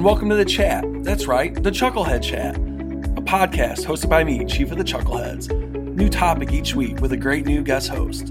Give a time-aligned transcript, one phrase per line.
[0.00, 0.82] and welcome to the chat.
[1.04, 5.50] That's right, the Chucklehead Chat, a podcast hosted by me, Chief of the Chuckleheads.
[5.94, 8.28] New topic each week with a great new guest host.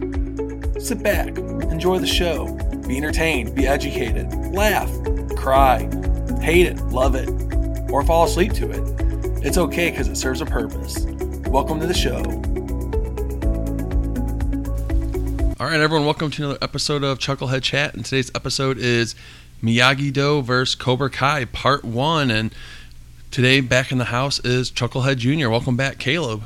[0.79, 2.47] Sit back, enjoy the show,
[2.87, 4.89] be entertained, be educated, laugh,
[5.35, 5.81] cry,
[6.41, 7.29] hate it, love it,
[7.91, 9.45] or fall asleep to it.
[9.45, 11.05] It's okay because it serves a purpose.
[11.51, 12.23] Welcome to the show.
[15.59, 17.93] All right, everyone, welcome to another episode of Chucklehead Chat.
[17.93, 19.13] And today's episode is
[19.63, 22.31] Miyagi Do versus Cobra Kai, part one.
[22.31, 22.53] And
[23.29, 25.49] today, back in the house is Chucklehead Jr.
[25.49, 26.43] Welcome back, Caleb.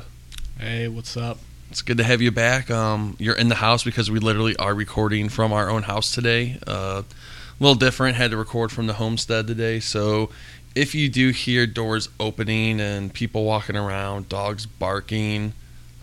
[0.58, 1.38] Hey, what's up?
[1.70, 2.70] It's good to have you back.
[2.70, 6.58] Um, you're in the house because we literally are recording from our own house today.
[6.66, 8.16] Uh, a little different.
[8.16, 9.80] Had to record from the homestead today.
[9.80, 10.30] So
[10.74, 15.52] if you do hear doors opening and people walking around, dogs barking,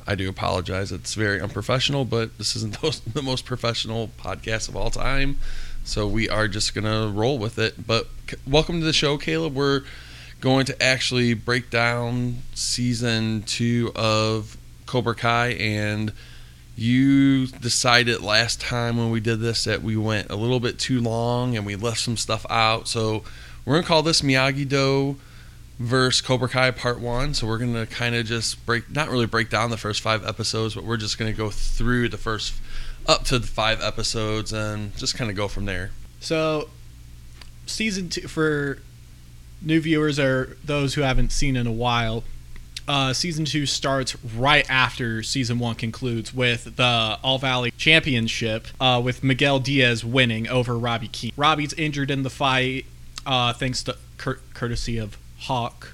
[0.07, 0.91] I do apologize.
[0.91, 2.81] It's very unprofessional, but this isn't
[3.13, 5.39] the most professional podcast of all time.
[5.83, 7.85] So we are just to roll with it.
[7.85, 8.07] But
[8.47, 9.55] welcome to the show, Caleb.
[9.55, 9.81] We're
[10.39, 15.49] going to actually break down season two of Cobra Kai.
[15.49, 16.13] And
[16.75, 21.01] you decided last time when we did this that we went a little bit too
[21.01, 22.87] long and we left some stuff out.
[22.87, 23.23] So
[23.65, 25.17] we're to call this Miyagi Do
[25.79, 27.33] versus Cobra Kai Part One.
[27.33, 30.75] So we're gonna kind of just break, not really break down the first five episodes,
[30.75, 32.53] but we're just gonna go through the first
[33.07, 35.91] up to the five episodes and just kind of go from there.
[36.19, 36.69] So,
[37.65, 38.79] season two for
[39.61, 42.23] new viewers or those who haven't seen in a while.
[42.87, 48.99] Uh, season two starts right after season one concludes with the All Valley Championship, uh,
[49.03, 51.31] with Miguel Diaz winning over Robbie Keene.
[51.37, 52.85] Robbie's injured in the fight,
[53.25, 55.93] uh, thanks to cur- courtesy of Hawk,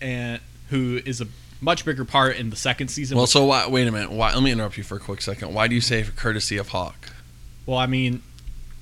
[0.00, 1.26] and who is a
[1.60, 3.16] much bigger part in the second season.
[3.16, 4.10] Well, so why, wait a minute.
[4.10, 4.32] Why?
[4.32, 5.54] Let me interrupt you for a quick second.
[5.54, 7.12] Why do you say courtesy of Hawk?
[7.64, 8.22] Well, I mean,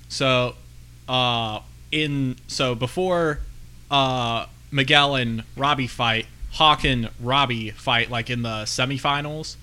[0.08, 0.54] so
[1.08, 1.60] uh,
[1.92, 3.40] in so before
[3.90, 9.56] uh, Miguel and Robbie fight, Hawk and Robbie fight like in the semifinals,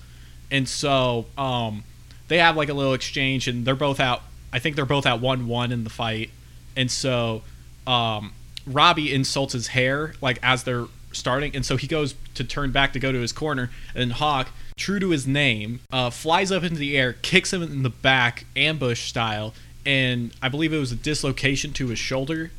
[0.50, 1.84] and so um,
[2.28, 4.22] they have like a little exchange, and they're both out.
[4.52, 6.30] I think they're both at one one in the fight,
[6.76, 7.42] and so
[7.86, 8.32] um,
[8.66, 12.92] Robbie insults his hair like as they're starting, and so he goes to turn back
[12.94, 16.76] to go to his corner, and Hawk, true to his name, uh, flies up into
[16.76, 20.96] the air, kicks him in the back, ambush style, and I believe it was a
[20.96, 22.50] dislocation to his shoulder,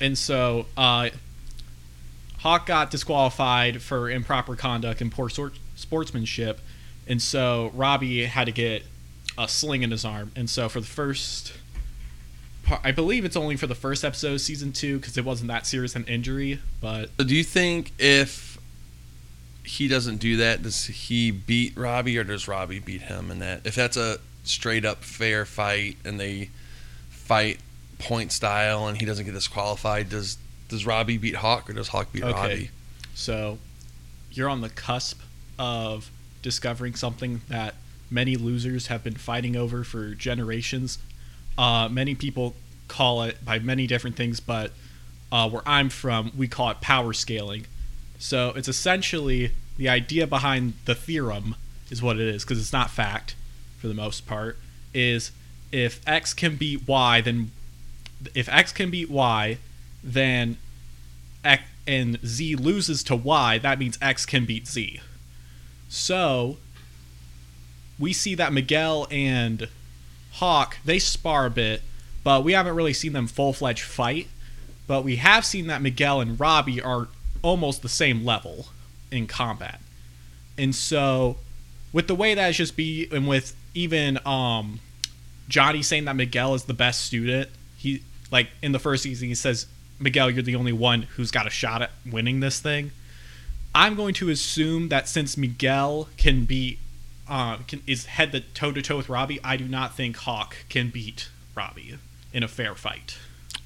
[0.00, 1.10] and so uh,
[2.38, 5.28] Hawk got disqualified for improper conduct and poor
[5.74, 6.60] sportsmanship,
[7.06, 8.84] and so Robbie had to get
[9.36, 11.52] a sling in his arm, and so for the first
[12.82, 15.66] I believe it's only for the first episode of season two because it wasn't that
[15.66, 16.60] serious an injury.
[16.80, 18.58] But do you think if
[19.64, 23.66] he doesn't do that, does he beat Robbie or does Robbie beat him in that?
[23.66, 26.50] If that's a straight up fair fight and they
[27.10, 27.58] fight
[27.98, 32.12] point style and he doesn't get disqualified, does does Robbie beat Hawk or does Hawk
[32.12, 32.32] beat okay.
[32.32, 32.70] Robbie?
[33.14, 33.58] So
[34.30, 35.20] you're on the cusp
[35.58, 37.74] of discovering something that
[38.10, 40.98] many losers have been fighting over for generations
[41.58, 42.54] uh, many people
[42.88, 44.72] call it by many different things, but
[45.30, 47.66] uh, where I'm from, we call it power scaling.
[48.18, 51.56] So it's essentially the idea behind the theorem
[51.90, 53.34] is what it is because it's not fact
[53.78, 54.58] for the most part.
[54.94, 55.32] Is
[55.72, 57.50] if x can beat y, then
[58.34, 59.58] if x can beat y,
[60.04, 60.58] then
[61.44, 65.00] x and z loses to y, that means x can beat z.
[65.88, 66.58] So
[67.98, 69.68] we see that Miguel and
[70.32, 71.82] Hawk, they spar a bit,
[72.24, 74.28] but we haven't really seen them full fledged fight.
[74.86, 77.08] But we have seen that Miguel and Robbie are
[77.42, 78.66] almost the same level
[79.10, 79.80] in combat.
[80.58, 81.36] And so,
[81.92, 84.80] with the way that it's just be, and with even um,
[85.48, 89.34] Johnny saying that Miguel is the best student, he, like, in the first season, he
[89.34, 89.66] says,
[89.98, 92.90] Miguel, you're the only one who's got a shot at winning this thing.
[93.74, 96.78] I'm going to assume that since Miguel can beat
[97.32, 100.54] uh, can, is head to toe to toe with Robbie, I do not think Hawk
[100.68, 101.96] can beat Robbie
[102.34, 103.16] in a fair fight.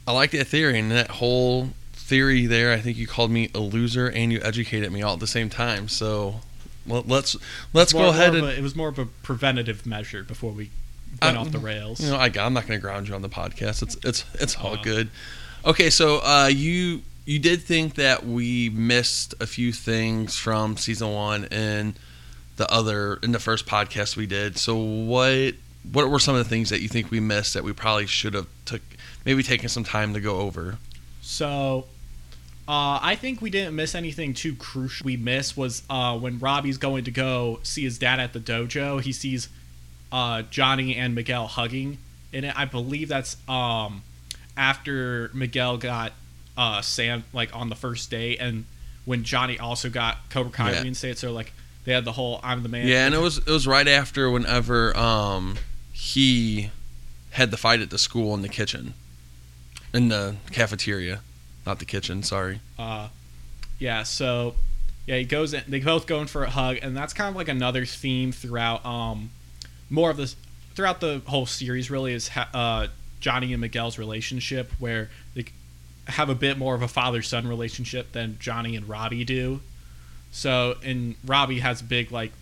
[0.07, 2.73] I like that theory and that whole theory there.
[2.73, 5.51] I think you called me a loser and you educated me all at the same
[5.51, 5.89] time.
[5.89, 6.43] So
[6.87, 7.37] let's
[7.73, 10.71] let's go ahead and a, it was more of a preventative measure before we
[11.21, 12.01] went I, off the rails.
[12.01, 13.83] You know, I, am not going to ground you on the podcast.
[13.83, 15.11] It's it's it's all uh, good.
[15.65, 21.13] Okay, so uh, you you did think that we missed a few things from season
[21.13, 21.99] one and
[22.57, 24.59] the other in the first podcast we did.
[24.59, 25.55] So what
[25.93, 28.35] what were some of the things that you think we missed that we probably should
[28.35, 28.83] have took
[29.25, 30.79] maybe taken some time to go over?
[31.23, 31.87] So
[32.69, 35.05] uh, I think we didn't miss anything too crucial.
[35.05, 39.01] We missed was uh, when Robbie's going to go see his dad at the dojo.
[39.01, 39.49] He sees
[40.11, 41.99] uh, Johnny and Miguel hugging
[42.33, 42.59] in it.
[42.59, 44.03] I believe that's um,
[44.57, 46.13] after Miguel got
[46.57, 48.65] uh, Sam like on the first day, and
[49.05, 50.83] when Johnny also got Cobra Kai Yeah.
[50.83, 51.53] reinstated, so like
[51.87, 54.31] they had the whole "I'm the man." Yeah, and it was it was right after
[54.31, 55.57] whenever um
[55.93, 56.71] he
[57.31, 58.93] had the fight at the school in the kitchen,
[59.95, 61.21] in the cafeteria,
[61.65, 62.23] not the kitchen.
[62.23, 62.61] Sorry.
[62.79, 63.09] Uh,
[63.79, 64.57] yeah, so
[65.07, 65.63] yeah, he goes in.
[65.69, 68.85] They both go in for a hug, and that's kind of like another theme throughout.
[68.85, 69.31] Um,
[69.89, 70.35] more of this
[70.75, 72.89] throughout the whole series really is ha- uh,
[73.21, 75.45] Johnny and Miguel's relationship, where they
[76.09, 79.61] have a bit more of a father son relationship than Johnny and Robbie do.
[80.33, 82.33] So, and Robbie has big like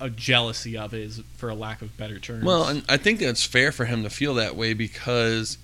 [0.00, 2.44] a jealousy of it, is for a lack of better terms.
[2.44, 5.58] Well, and I think that's fair for him to feel that way because,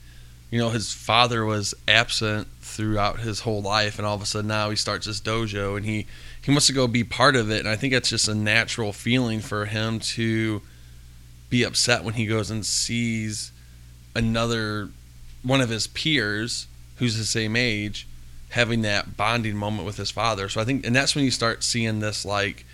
[0.50, 4.48] you know, his father was absent throughout his whole life, and all of a sudden
[4.48, 6.06] now he starts this dojo, and he
[6.42, 8.92] he wants to go be part of it, and I think that's just a natural
[8.92, 10.60] feeling for him to
[11.48, 13.52] be upset when he goes and sees
[14.14, 14.90] another
[15.42, 16.66] one of his peers
[16.96, 18.06] who's the same age
[18.54, 20.48] having that bonding moment with his father.
[20.48, 22.64] So I think, and that's when you start seeing this like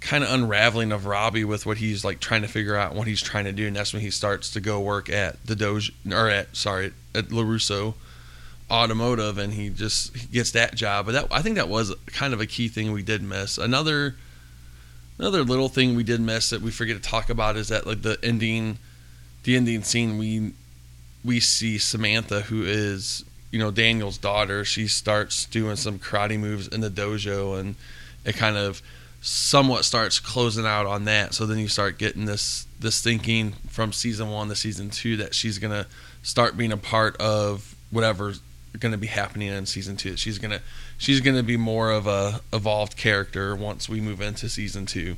[0.00, 3.22] kind of unraveling of Robbie with what he's like trying to figure out what he's
[3.22, 6.28] trying to do, and that's when he starts to go work at the Doge or
[6.28, 7.94] at sorry at LaRusso
[8.68, 11.06] Automotive, and he just gets that job.
[11.06, 13.56] But that I think that was kind of a key thing we did miss.
[13.56, 14.16] Another
[15.16, 18.02] another little thing we did miss that we forget to talk about is that like
[18.02, 18.78] the ending
[19.44, 20.54] the ending scene we
[21.24, 24.64] we see Samantha who is you know Daniel's daughter.
[24.64, 27.76] She starts doing some karate moves in the dojo, and
[28.24, 28.82] it kind of
[29.20, 31.34] somewhat starts closing out on that.
[31.34, 35.34] So then you start getting this this thinking from season one to season two that
[35.34, 35.86] she's gonna
[36.22, 38.40] start being a part of whatever's
[38.78, 40.16] gonna be happening in season two.
[40.16, 40.60] She's gonna
[40.96, 45.16] she's gonna be more of a evolved character once we move into season two.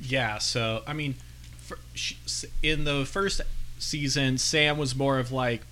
[0.00, 1.16] Yeah, so I mean,
[1.58, 1.78] for,
[2.62, 3.40] in the first
[3.78, 5.62] season, Sam was more of like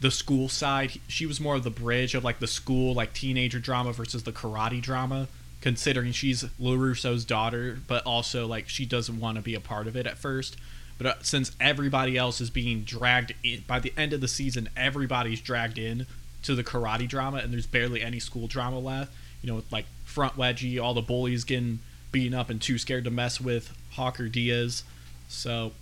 [0.00, 1.00] the school side.
[1.08, 4.32] She was more of the bridge of like the school, like teenager drama versus the
[4.32, 5.28] karate drama.
[5.62, 9.96] Considering she's LaRusso's daughter, but also like she doesn't want to be a part of
[9.96, 10.56] it at first.
[10.98, 14.68] But uh, since everybody else is being dragged in by the end of the season,
[14.76, 16.06] everybody's dragged in
[16.42, 19.12] to the karate drama, and there's barely any school drama left.
[19.42, 21.80] You know, with like front wedgie, all the bullies getting
[22.12, 24.84] beaten up and too scared to mess with Hawker Diaz.
[25.28, 25.72] So,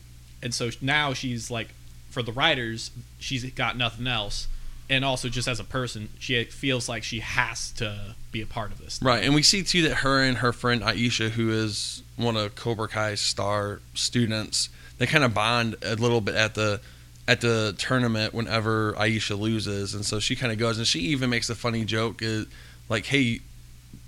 [0.43, 1.69] and so now she's like,
[2.14, 4.46] for the writers, she's got nothing else,
[4.88, 8.70] and also just as a person, she feels like she has to be a part
[8.70, 9.00] of this.
[9.02, 12.55] Right, and we see too that her and her friend Aisha, who is one of
[12.55, 14.69] Cobra Kai's star students,
[14.99, 16.81] they kind of bond a little bit at the
[17.26, 21.28] at the tournament whenever Aisha loses, and so she kind of goes and she even
[21.28, 22.44] makes a funny joke, uh,
[22.88, 23.40] like, "Hey,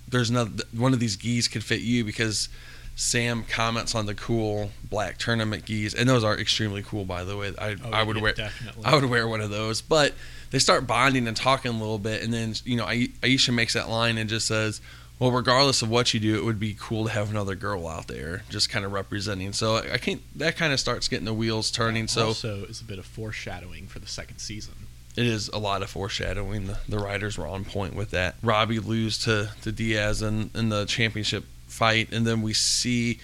[0.09, 2.49] there's one of these gis could fit you because."
[2.99, 7.37] Sam comments on the cool black tournament gis, and those are extremely cool, by the
[7.37, 7.53] way.
[7.59, 8.85] I, Oh, I would yeah, wear definitely.
[8.85, 9.83] I would wear one of those.
[9.83, 10.15] But
[10.51, 13.91] they start bonding and talking a little bit, and then you know Aisha makes that
[13.91, 14.81] line and just says,
[15.19, 18.07] "Well, regardless of what you do, it would be cool to have another girl out
[18.09, 20.23] there, just kind of representing." So I can't.
[20.35, 22.09] That kind of starts getting the wheels turning.
[22.09, 24.73] So also is a bit of foreshadowing for the second season.
[25.17, 26.67] it is a lot of foreshadowing.
[26.69, 28.37] The, the writers were on point with that.
[28.43, 31.45] Robbie lose to, to Diaz in, in the championship
[31.77, 33.19] fight, and then we see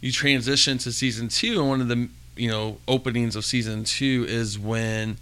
[0.00, 4.24] you transition to season two, and one of the you know openings of season two
[4.28, 5.18] is when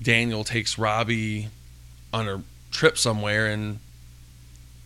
[0.00, 1.48] Daniel takes Robbie
[2.12, 3.78] on a trip somewhere, and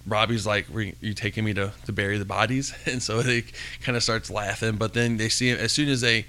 [0.06, 3.44] Robbie's like, "Are you taking me to, to bury the bodies?" And so they
[3.82, 6.26] kind of starts laughing, but then they see as soon as they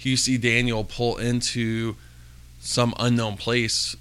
[0.00, 1.96] you see Daniel pull into
[2.60, 3.96] some unknown place,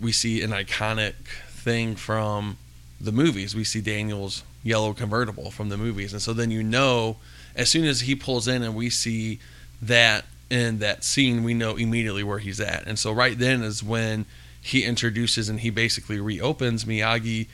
[0.00, 1.14] we see an iconic
[1.48, 2.56] thing from
[3.00, 3.54] the movies.
[3.54, 6.12] We see Daniel's yellow convertible from the movies.
[6.12, 7.16] And so then you know,
[7.56, 9.38] as soon as he pulls in and we see
[9.80, 12.86] that in that scene, we know immediately where he's at.
[12.86, 14.26] And so right then is when
[14.60, 17.46] he introduces and he basically reopens Miyagi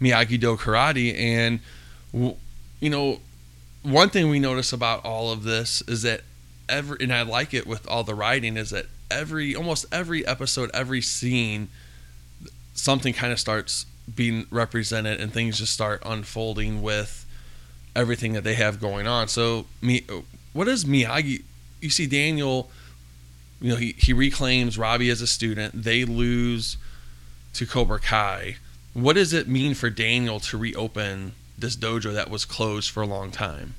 [0.00, 1.18] Miyagi Do Karate.
[1.18, 1.60] And,
[2.12, 3.20] you know,
[3.82, 6.22] one thing we notice about all of this is that
[6.68, 10.70] every, and I like it with all the writing, is that every, almost every episode,
[10.74, 11.68] every scene,
[12.74, 17.26] something kind of starts being represented and things just start unfolding with
[17.96, 19.28] everything that they have going on.
[19.28, 20.04] So, me,
[20.52, 21.42] what is Miyagi?
[21.80, 22.70] You see Daniel,
[23.60, 25.84] you know, he, he reclaims Robbie as a student.
[25.84, 26.76] They lose
[27.54, 28.56] to Cobra Kai.
[28.92, 33.06] What does it mean for Daniel to reopen this dojo that was closed for a
[33.06, 33.74] long time?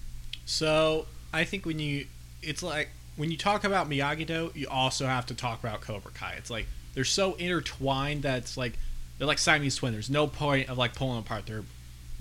[0.45, 2.07] So I think when you,
[2.41, 6.11] it's like when you talk about Miyagi Do, you also have to talk about Cobra
[6.11, 6.33] Kai.
[6.37, 8.77] It's like they're so intertwined that it's like
[9.17, 9.93] they're like Siamese twins.
[9.93, 11.45] There's no point of like pulling them apart.
[11.45, 11.63] They're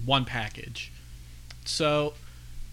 [0.05, 0.93] one package.
[1.65, 2.15] So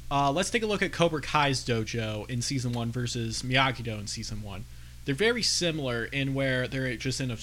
[0.09, 3.93] uh, let's take a look at Cobra Kai's dojo in season one versus Miyagi Do
[3.93, 4.65] in season one.
[5.05, 7.37] They're very similar in where they're just in a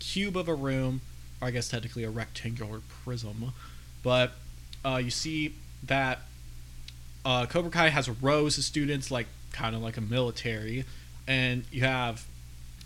[0.00, 1.02] cube of a room,
[1.40, 3.52] or I guess technically a rectangular prism,
[4.02, 4.32] but
[4.84, 6.20] uh, you see that
[7.24, 10.84] uh, Cobra Kai has rows of students, like kind of like a military,
[11.28, 12.26] and you have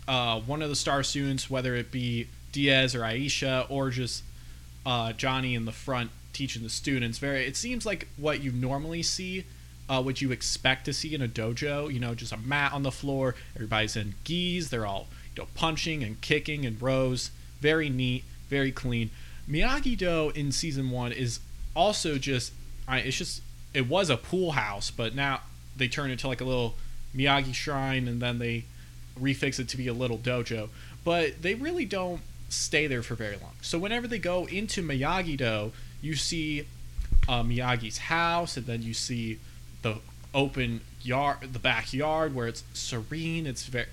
[0.07, 4.23] uh, one of the star students, whether it be Diaz or Aisha or just
[4.85, 7.17] uh, Johnny in the front teaching the students.
[7.17, 9.43] Very, it seems like what you normally see,
[9.89, 11.93] uh, what you expect to see in a dojo.
[11.93, 13.35] You know, just a mat on the floor.
[13.55, 14.69] Everybody's in gis.
[14.69, 17.29] They're all you know punching and kicking in rows.
[17.59, 19.09] Very neat, very clean.
[19.49, 21.39] Miyagi Do in season one is
[21.75, 22.53] also just,
[22.89, 23.41] it's just,
[23.73, 25.41] it was a pool house, but now
[25.75, 26.75] they turn it into like a little
[27.15, 28.65] Miyagi shrine, and then they
[29.19, 30.69] refix it to be a little dojo.
[31.03, 32.21] But they really don't
[32.55, 33.53] stay there for very long.
[33.61, 35.71] So whenever they go into Miyagi Do,
[36.01, 36.67] you see
[37.27, 39.39] uh, Miyagi's house, and then you see
[39.81, 39.97] the
[40.33, 43.47] open yard, the backyard where it's serene.
[43.47, 43.87] It's very,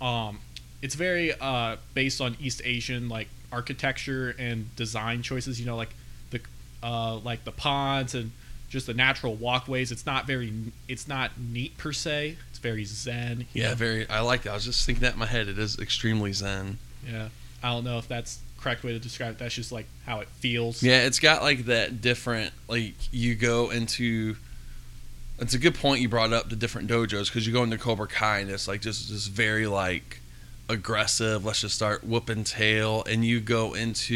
[0.00, 0.40] um,
[0.82, 5.58] it's very uh, based on East Asian like architecture and design choices.
[5.60, 5.94] You know, like
[6.30, 6.40] the
[6.82, 8.32] uh, like the ponds and
[8.68, 9.92] just the natural walkways.
[9.92, 10.52] It's not very,
[10.88, 12.36] it's not neat per se.
[12.50, 13.46] It's very zen.
[13.52, 13.74] Yeah, know?
[13.74, 14.08] very.
[14.08, 14.50] I like that.
[14.50, 15.48] I was just thinking that in my head.
[15.48, 16.78] It is extremely zen.
[17.08, 17.28] Yeah,
[17.66, 19.38] I don't know if that's correct way to describe it.
[19.38, 20.84] That's just like how it feels.
[20.84, 22.52] Yeah, it's got like that different.
[22.68, 24.36] Like you go into.
[25.38, 28.06] It's a good point you brought up the different dojos because you go into Cobra
[28.06, 30.20] Kai and it's like just just very like
[30.68, 31.44] aggressive.
[31.44, 34.14] Let's just start whooping tail, and you go into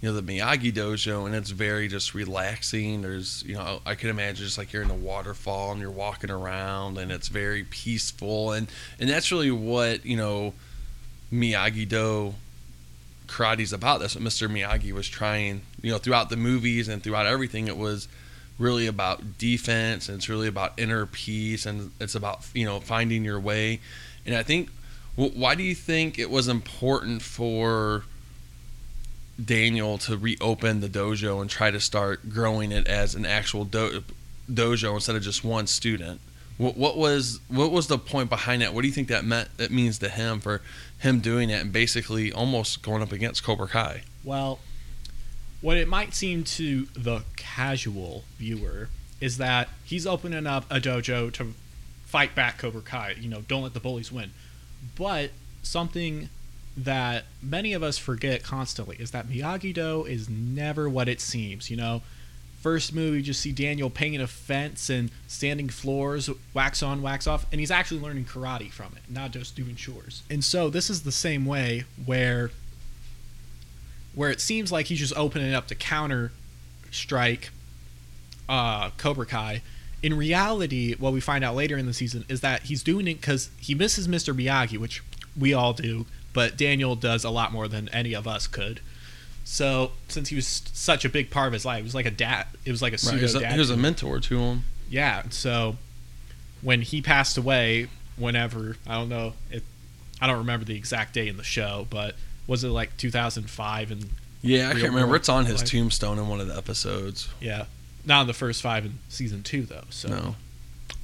[0.00, 3.02] you know the Miyagi dojo and it's very just relaxing.
[3.02, 6.30] There's you know I can imagine just like you're in a waterfall and you're walking
[6.30, 8.66] around and it's very peaceful and
[8.98, 10.52] and that's really what you know
[11.32, 12.34] Miyagi Do
[13.30, 14.00] karate's about.
[14.00, 14.50] That's what Mr.
[14.50, 17.68] Miyagi was trying, you know, throughout the movies and throughout everything.
[17.68, 18.08] It was
[18.58, 23.24] really about defense and it's really about inner peace and it's about, you know, finding
[23.24, 23.80] your way.
[24.26, 24.68] And I think,
[25.16, 28.04] why do you think it was important for
[29.42, 34.04] Daniel to reopen the dojo and try to start growing it as an actual do-
[34.50, 36.20] dojo instead of just one student?
[36.60, 38.74] What, what was what was the point behind that?
[38.74, 39.48] What do you think that meant?
[39.56, 40.60] That means to him for
[40.98, 44.02] him doing it and basically almost going up against Cobra Kai.
[44.22, 44.58] Well,
[45.62, 48.90] what it might seem to the casual viewer
[49.22, 51.54] is that he's opening up a dojo to
[52.04, 53.14] fight back Cobra Kai.
[53.18, 54.32] You know, don't let the bullies win.
[54.98, 55.30] But
[55.62, 56.28] something
[56.76, 61.70] that many of us forget constantly is that Miyagi Do is never what it seems.
[61.70, 62.02] You know,
[62.60, 67.26] first movie you just see Daniel painting a fence and standing floors, wax on, wax
[67.26, 70.22] off, and he's actually learning karate from it, not just doing chores.
[70.30, 72.50] And so this is the same way where
[74.14, 76.32] where it seems like he's just opening up to counter
[76.90, 77.50] strike
[78.48, 79.62] uh, Cobra Kai.
[80.02, 83.20] In reality, what we find out later in the season is that he's doing it
[83.20, 84.34] because he misses Mr.
[84.34, 85.02] Miyagi, which
[85.38, 88.80] we all do, but Daniel does a lot more than any of us could.
[89.44, 92.10] So, since he was such a big part of his life, it was like a
[92.10, 92.46] dad.
[92.64, 93.16] It was like a Right.
[93.16, 93.52] He was, a, dad.
[93.52, 94.64] he was a mentor to him.
[94.88, 95.22] Yeah.
[95.30, 95.76] So
[96.62, 99.62] when he passed away, whenever I don't know, it,
[100.20, 102.14] I don't remember the exact day in the show, but
[102.46, 103.90] was it like 2005?
[103.90, 104.10] And
[104.42, 105.16] Yeah, I can't remember.
[105.16, 105.70] It's on his life.
[105.70, 107.28] tombstone in one of the episodes.
[107.40, 107.64] yeah,
[108.04, 109.84] not in the first five in season two though.
[109.90, 110.36] So No.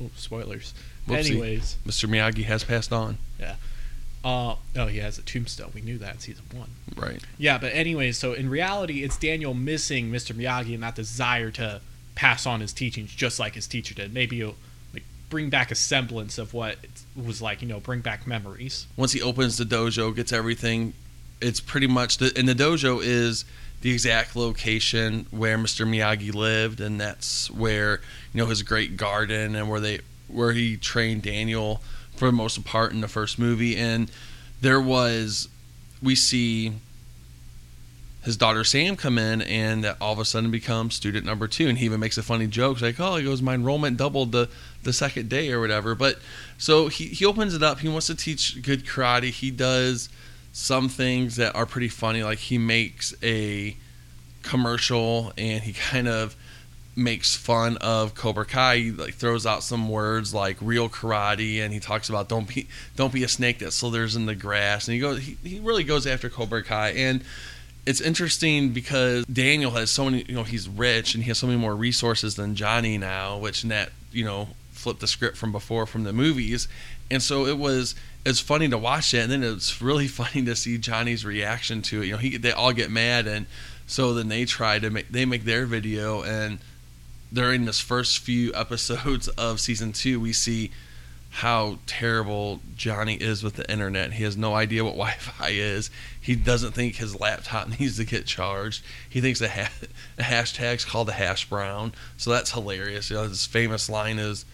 [0.03, 0.75] Ooh, spoilers.
[1.09, 1.31] Whoopsie.
[1.31, 2.09] Anyways, Mr.
[2.09, 3.19] Miyagi has passed on.
[4.27, 5.71] Uh, oh, he has a tombstone.
[5.73, 6.71] We knew that in season one.
[6.97, 7.23] Right.
[7.39, 10.35] Yeah, but anyways, so in reality, it's Daniel missing Mr.
[10.35, 11.81] Miyagi and that desire to
[12.17, 14.13] pass on his teachings just like his teacher did.
[14.13, 14.57] Maybe he'll
[14.93, 18.89] like bring back a semblance of what it was like, you know, bring back memories.
[18.97, 20.95] Once he opens the dojo, gets everything,
[21.41, 23.45] it's pretty much the and the dojo is
[23.83, 25.87] the exact location where Mr.
[25.87, 28.01] Miyagi lived, and that's where
[28.33, 31.81] you know his great garden and where they where he trained Daniel
[32.17, 33.77] for the most part in the first movie.
[33.77, 34.11] And
[34.61, 35.49] there was
[36.03, 36.73] we see
[38.27, 41.69] his daughter Sam come in and all of a sudden becomes student number two.
[41.69, 44.49] And he even makes a funny joke like, oh, he goes, my enrollment doubled the,
[44.83, 45.95] the second day or whatever.
[45.95, 46.19] But
[46.59, 47.79] so he, he opens it up.
[47.79, 49.31] He wants to teach good karate.
[49.31, 50.09] He does
[50.53, 52.25] some things that are pretty funny.
[52.25, 53.77] Like he makes a
[54.43, 56.35] commercial and he kind of
[56.97, 58.77] makes fun of Cobra Kai.
[58.79, 62.67] He like throws out some words like real karate and he talks about don't be
[62.97, 64.89] don't be a snake that slithers in the grass.
[64.89, 67.23] And he goes he, he really goes after Cobra Kai and
[67.85, 71.47] it's interesting because Daniel has so many, you know, he's rich and he has so
[71.47, 75.87] many more resources than Johnny now, which net, you know, flipped the script from before
[75.87, 76.67] from the movies.
[77.11, 80.57] And so it was it's funny to watch it and then it's really funny to
[80.57, 82.07] see Johnny's reaction to it.
[82.07, 83.47] You know, he they all get mad and
[83.87, 86.59] so then they try to make they make their video and
[87.33, 90.71] during this first few episodes of season 2 we see
[91.37, 94.15] how terrible Johnny is with the internet.
[94.15, 95.91] He has no idea what Wi-Fi is.
[96.19, 98.83] He doesn't think his laptop needs to get charged.
[99.09, 99.71] He thinks the, ha-
[100.17, 101.93] the hashtag's called the hash brown.
[102.17, 103.11] So that's hilarious.
[103.11, 104.47] You know, his famous line is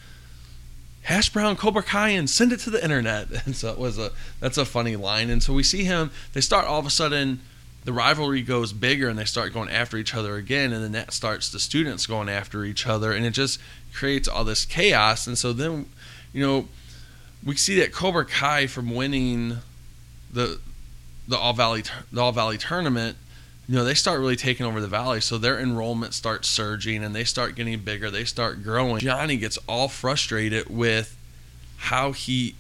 [1.02, 3.28] hash brown Cobra Kai and send it to the internet.
[3.46, 4.10] And so it was a
[4.40, 5.30] that's a funny line.
[5.30, 6.10] And so we see him.
[6.32, 7.40] They start all of a sudden.
[7.84, 11.12] The rivalry goes bigger and they start going after each other again, and then that
[11.12, 13.60] starts the students going after each other, and it just
[13.92, 15.26] creates all this chaos.
[15.26, 15.86] And so then
[16.32, 16.68] you know,
[17.44, 19.58] we see that Cobra Kai from winning
[20.32, 20.60] the
[21.28, 23.16] the All Valley the All Valley tournament,
[23.68, 27.14] you know, they start really taking over the valley, so their enrollment starts surging and
[27.14, 28.98] they start getting bigger, they start growing.
[28.98, 31.16] Johnny gets all frustrated with
[31.76, 32.54] how he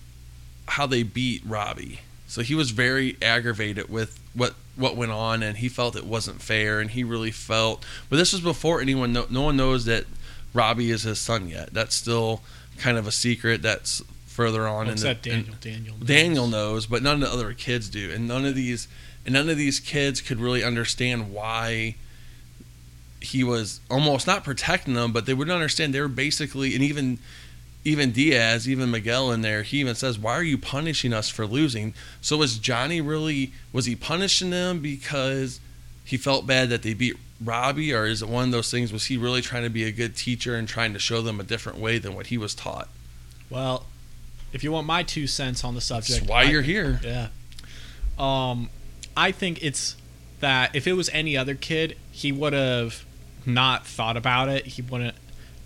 [0.68, 2.00] how they beat Robbie.
[2.32, 6.40] So he was very aggravated with what what went on and he felt it wasn't
[6.40, 10.06] fair and he really felt but this was before anyone no, no one knows that
[10.54, 11.74] Robbie is his son yet.
[11.74, 12.40] That's still
[12.78, 14.86] kind of a secret that's further on.
[14.86, 15.54] What's in that Daniel?
[15.60, 15.96] Daniel.
[15.98, 16.08] Knows.
[16.08, 18.88] Daniel knows, but none of the other kids do, and none of these
[19.26, 21.96] and none of these kids could really understand why
[23.20, 25.94] he was almost not protecting them, but they wouldn't understand.
[25.94, 27.18] They were basically, and even
[27.84, 31.46] even Diaz, even Miguel in there, he even says, "Why are you punishing us for
[31.46, 35.60] losing?" So was Johnny really was he punishing them because
[36.04, 38.92] he felt bad that they beat Robbie, or is it one of those things?
[38.92, 41.42] Was he really trying to be a good teacher and trying to show them a
[41.44, 42.88] different way than what he was taught?
[43.50, 43.86] Well,
[44.52, 47.00] if you want my two cents on the subject, That's why I- you're here.
[47.02, 47.28] Yeah.
[48.18, 48.70] Um,
[49.16, 49.96] I think it's
[50.40, 53.04] that if it was any other kid, he would have
[53.44, 54.66] not thought about it.
[54.66, 55.16] He wouldn't.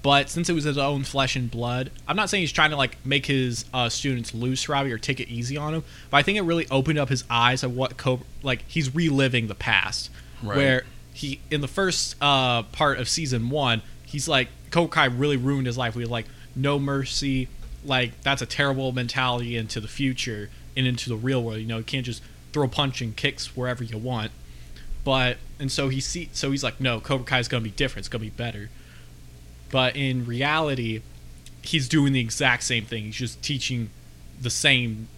[0.06, 2.76] But since it was his own flesh and blood, I'm not saying he's trying to
[2.76, 5.82] like make his uh, students loose Robbie or take it easy on him.
[6.10, 9.48] But I think it really opened up his eyes of what Cobra like he's reliving
[9.48, 10.10] the past,
[10.44, 10.56] Right.
[10.56, 10.82] where
[11.12, 15.66] he in the first uh, part of season one, he's like Cobra Kai really ruined
[15.66, 15.96] his life.
[15.96, 17.48] We like no mercy,
[17.84, 21.58] like that's a terrible mentality into the future and into the real world.
[21.58, 22.22] You know, you can't just
[22.52, 24.30] throw punch and kicks wherever you want.
[25.02, 28.02] But and so he see so he's like, no, Cobra Kai is gonna be different.
[28.02, 28.70] It's gonna be better.
[29.70, 31.02] But in reality,
[31.62, 33.04] he's doing the exact same thing.
[33.04, 33.90] He's just teaching
[34.40, 35.08] the same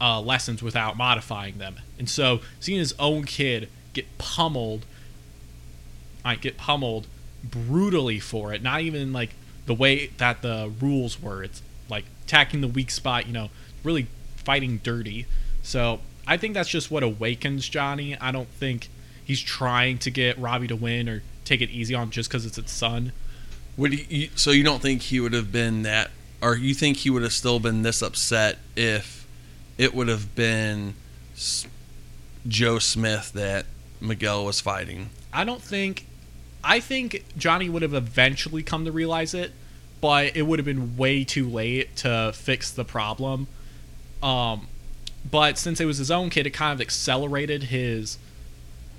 [0.00, 1.76] uh, lessons without modifying them.
[1.98, 4.86] And so seeing his own kid get pummeled,
[6.24, 7.06] I get pummeled
[7.44, 8.62] brutally for it.
[8.62, 9.30] Not even like
[9.66, 11.42] the way that the rules were.
[11.42, 13.26] It's like attacking the weak spot.
[13.26, 13.50] You know,
[13.84, 15.26] really fighting dirty.
[15.62, 18.16] So I think that's just what awakens Johnny.
[18.18, 18.88] I don't think
[19.24, 22.46] he's trying to get Robbie to win or take it easy on him just because
[22.46, 23.12] it's its son.
[23.78, 23.96] Would
[24.34, 26.10] so you don't think he would have been that,
[26.42, 29.26] or you think he would have still been this upset if
[29.78, 30.94] it would have been
[32.46, 33.66] Joe Smith that
[34.00, 35.10] Miguel was fighting?
[35.32, 36.06] I don't think.
[36.64, 39.52] I think Johnny would have eventually come to realize it,
[40.00, 43.46] but it would have been way too late to fix the problem.
[44.20, 44.66] Um,
[45.30, 48.18] but since it was his own kid, it kind of accelerated his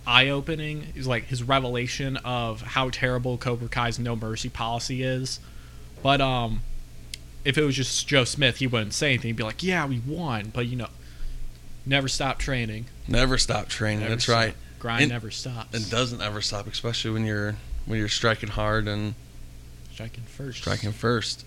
[0.08, 0.88] eye opening.
[0.96, 5.40] Is like his revelation of how terrible Cobra Kai's no mercy policy is.
[6.02, 6.62] But um,
[7.46, 9.30] if it was just Joe Smith, he wouldn't say anything.
[9.30, 10.88] He'd be like, "Yeah, we won," but you know,
[11.86, 12.86] never stop training.
[13.08, 14.00] Never stop training.
[14.02, 14.36] Never That's stop.
[14.36, 14.56] right.
[14.80, 15.76] Grind And- never stops.
[15.76, 19.16] It doesn't ever stop, especially when you're when you're striking hard and
[19.94, 20.60] striking first.
[20.60, 21.44] striking first.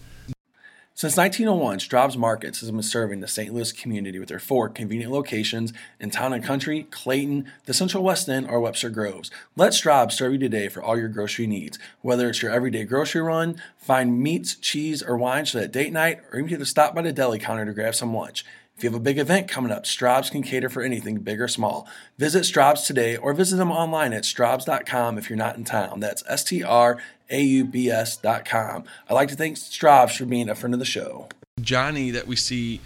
[0.94, 3.52] Since 1901, Straub's Markets has been serving the St.
[3.52, 8.28] Louis community with their four convenient locations in Town and Country, Clayton, the Central West
[8.28, 9.31] End, or Webster Groves.
[9.57, 11.78] Let Straub serve you today for all your grocery needs.
[12.02, 16.20] Whether it's your everyday grocery run, find meats, cheese, or wines for that date night,
[16.31, 18.44] or even to stop by the deli counter to grab some lunch.
[18.83, 21.47] If you have a big event coming up, Straub's can cater for anything big or
[21.47, 21.87] small.
[22.18, 26.01] Visit Straub's today or visit them online at straubs.com if you're not in town.
[26.01, 26.99] That's S T R
[27.31, 28.83] A U B S.com.
[29.09, 31.29] I'd like to thank Straub's for being a friend of the show.
[31.61, 32.81] Johnny that we see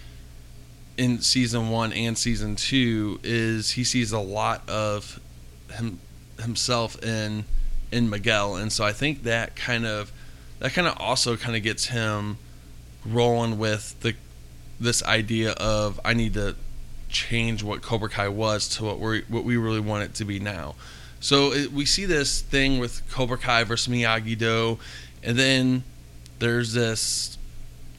[0.99, 5.19] in season one and season two is he sees a lot of
[5.73, 5.99] him
[6.39, 7.47] himself in
[7.91, 10.13] in Miguel, and so I think that kind of
[10.59, 12.37] that kind of also kind of gets him
[13.07, 14.15] rolling with the
[14.81, 16.57] this idea of I need to
[17.09, 20.39] change what Cobra Kai was to what we what we really want it to be
[20.39, 20.75] now.
[21.21, 24.79] So it, we see this thing with Cobra Kai versus Miyagi Do,
[25.23, 25.85] and then
[26.39, 27.39] there's this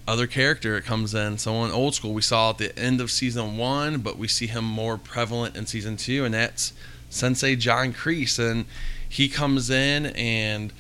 [0.07, 2.13] other character that comes in, someone old school.
[2.13, 5.65] We saw at the end of season one, but we see him more prevalent in
[5.65, 6.73] season two, and that's
[7.09, 8.65] Sensei John Kreese, and
[9.09, 10.71] he comes in and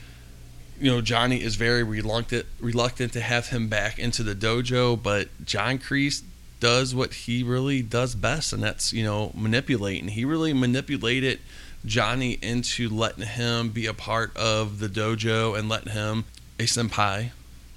[0.79, 5.29] you know Johnny is very reluctant reluctant to have him back into the dojo, but
[5.45, 6.21] John Kreese
[6.59, 11.39] does what he really does best, and that's you know manipulate, and he really manipulated
[11.85, 16.25] Johnny into letting him be a part of the dojo and letting him
[16.59, 17.31] a senpai.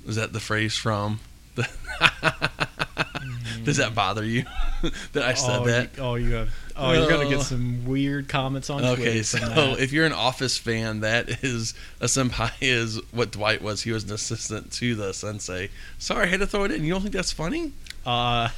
[0.07, 1.21] Is that the phrase from
[3.65, 4.45] Does that bother you
[5.13, 5.97] that I said oh, that?
[5.97, 6.49] You, oh, you have.
[6.77, 9.03] Oh, you're gonna get some weird comments on Twitter.
[9.03, 9.39] Okay, so
[9.79, 13.83] if you're an Office fan, that is a senpai is what Dwight was.
[13.83, 15.69] He was an assistant to the sensei.
[15.99, 16.85] Sorry, I had to throw it in.
[16.85, 17.73] You don't think that's funny?
[18.07, 18.49] uh,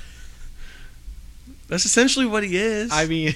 [1.66, 2.92] That's essentially what he is.
[2.92, 3.34] I mean,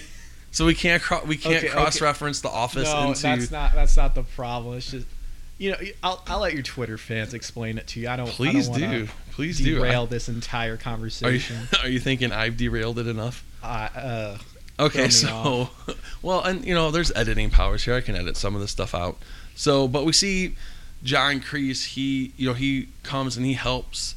[0.53, 1.75] so we can't cro- we can't Okay, okay.
[1.75, 3.23] cross reference the Office no, into.
[3.23, 4.77] that's not that's not the problem.
[4.77, 5.07] It's just,
[5.59, 8.09] you know, I'll I'll let your Twitter fans explain it to you.
[8.09, 8.29] I don't.
[8.29, 9.77] Please I don't do, please do.
[9.77, 11.57] Derail this entire Are you, conversation.
[11.83, 13.45] are you thinking I've derailed it enough?
[13.63, 14.39] uh, uh,
[14.79, 15.71] Okay, so
[16.23, 17.95] well, and you know, there's editing powers here.
[17.95, 19.17] I can edit some of this stuff out.
[19.55, 20.57] So, but we see
[21.03, 21.87] John Kreese.
[21.87, 24.15] He, you know, he comes and he helps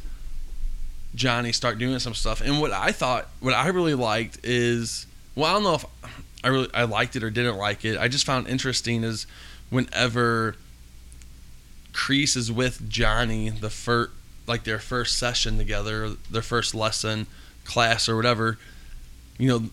[1.16, 2.42] Johnny start doing some stuff.
[2.42, 5.86] And what I thought, what I really liked is, well, I don't know if
[6.44, 7.98] I really I liked it or didn't like it.
[7.98, 9.28] I just found interesting is
[9.70, 10.56] whenever
[11.94, 14.12] Kreese is with Johnny, the first
[14.48, 17.28] like their first session together, their first lesson,
[17.66, 18.58] class or whatever.
[19.38, 19.70] You know,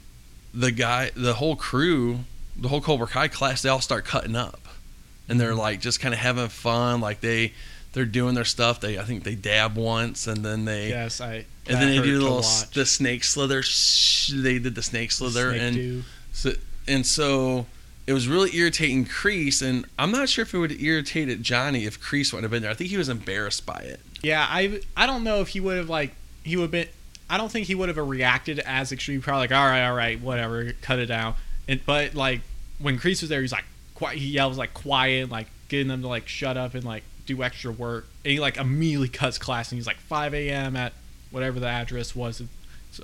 [0.52, 2.20] the guy, the whole crew,
[2.54, 4.60] the whole Cobra Kai class, they all start cutting up,
[5.28, 7.00] and they're like just kind of having fun.
[7.00, 7.54] Like they,
[7.92, 8.80] they're doing their stuff.
[8.80, 11.46] They, I think they dab once, and then they, yes, I.
[11.66, 12.70] and then they do the little watch.
[12.70, 13.62] the snake slither.
[14.30, 16.02] They did the snake slither, Snake and do.
[16.32, 16.52] so
[16.86, 17.66] and so
[18.06, 21.86] it was really irritating Kreese, and I'm not sure if it would have irritated Johnny
[21.86, 22.70] if Kreese wouldn't have been there.
[22.70, 24.00] I think he was embarrassed by it.
[24.22, 26.14] Yeah, I I don't know if he would have like
[26.44, 26.88] he would have been.
[27.28, 29.20] I don't think he would have reacted as extreme.
[29.20, 31.34] Probably like, all right, all right, whatever, cut it down.
[31.66, 32.42] And but like
[32.78, 33.64] when Kreese was there, he's like,
[33.94, 34.18] quiet.
[34.18, 37.72] He yells like quiet, like getting them to like shut up and like do extra
[37.72, 38.06] work.
[38.24, 40.76] And he like immediately cuts class, and he's like 5 a.m.
[40.76, 40.92] at
[41.32, 42.40] whatever the address was.
[42.40, 43.02] It's a,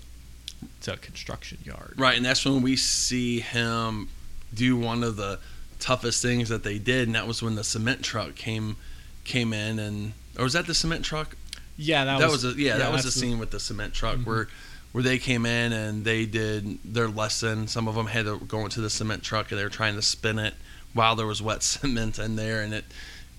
[0.79, 1.95] it's a construction yard.
[1.97, 4.09] Right, and that's when we see him
[4.55, 5.38] do one of the
[5.79, 8.77] toughest things that they did, and that was when the cement truck came
[9.25, 11.37] came in, and or was that the cement truck?
[11.77, 14.19] Yeah, that, That, was, was, a, yeah, that was the scene with the cement truck
[14.19, 14.27] Mhm.
[14.27, 14.49] where
[14.93, 17.67] where they came in and they did their lesson.
[17.67, 20.03] Some of them had to go into the cement truck and they were trying to
[20.03, 20.53] spin it
[20.93, 22.85] while there was wet cement in there, and it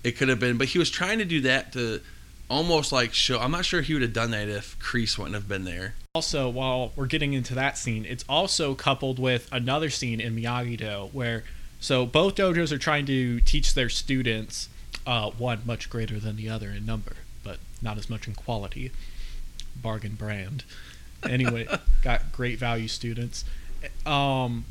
[0.02, 2.00] it could have been, but he was trying to do that to
[2.48, 3.38] almost like show.
[3.38, 5.94] I'm not sure he would have done that if Kreese wouldn't have been there.
[6.14, 11.08] also while we're getting into that scene it's also coupled with another scene in miyagi-do
[11.12, 11.42] where
[11.80, 14.68] so both dojos are trying to teach their students
[15.06, 18.92] uh, one much greater than the other in number but not as much in quality
[19.74, 20.62] bargain brand
[21.28, 21.66] anyway
[22.04, 23.44] got great value students
[24.06, 24.64] um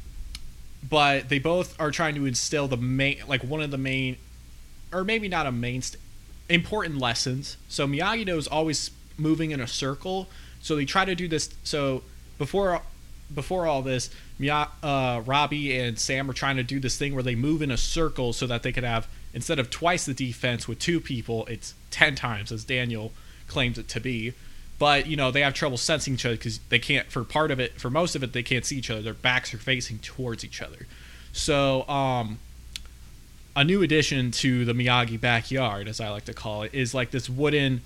[0.90, 4.16] but they both are trying to instill the main like one of the main
[4.94, 6.02] or maybe not a main st-
[6.50, 10.28] important lessons so miyagi-do is always moving in a circle
[10.64, 11.54] so they try to do this.
[11.64, 12.04] So
[12.38, 12.82] before
[13.34, 17.24] before all this, Mia, uh, Robbie and Sam are trying to do this thing where
[17.24, 20.68] they move in a circle so that they could have instead of twice the defense
[20.68, 23.12] with two people, it's ten times as Daniel
[23.48, 24.34] claims it to be.
[24.80, 27.12] But you know they have trouble sensing each other because they can't.
[27.12, 29.02] For part of it, for most of it, they can't see each other.
[29.02, 30.88] Their backs are facing towards each other.
[31.34, 32.40] So um,
[33.56, 37.12] a new addition to the Miyagi backyard, as I like to call it, is like
[37.12, 37.82] this wooden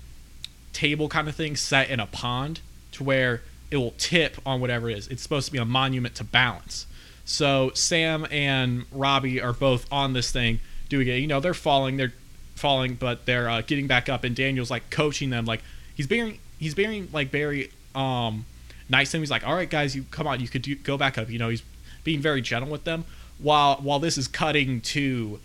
[0.72, 2.60] table kind of thing set in a pond
[2.92, 5.08] to where it will tip on whatever it is.
[5.08, 6.86] It's supposed to be a monument to balance.
[7.24, 11.16] So Sam and Robbie are both on this thing doing it.
[11.16, 12.14] You know, they're falling, they're
[12.54, 14.24] falling, but they're uh, getting back up.
[14.24, 15.60] And Daniel's like coaching them, like
[15.94, 18.46] he's being he's being like very um
[18.88, 19.12] nice.
[19.12, 21.28] And he's like, all right, guys, you come on, you could do, go back up.
[21.28, 21.62] You know, he's
[22.04, 23.04] being very gentle with them.
[23.38, 25.38] While while this is cutting to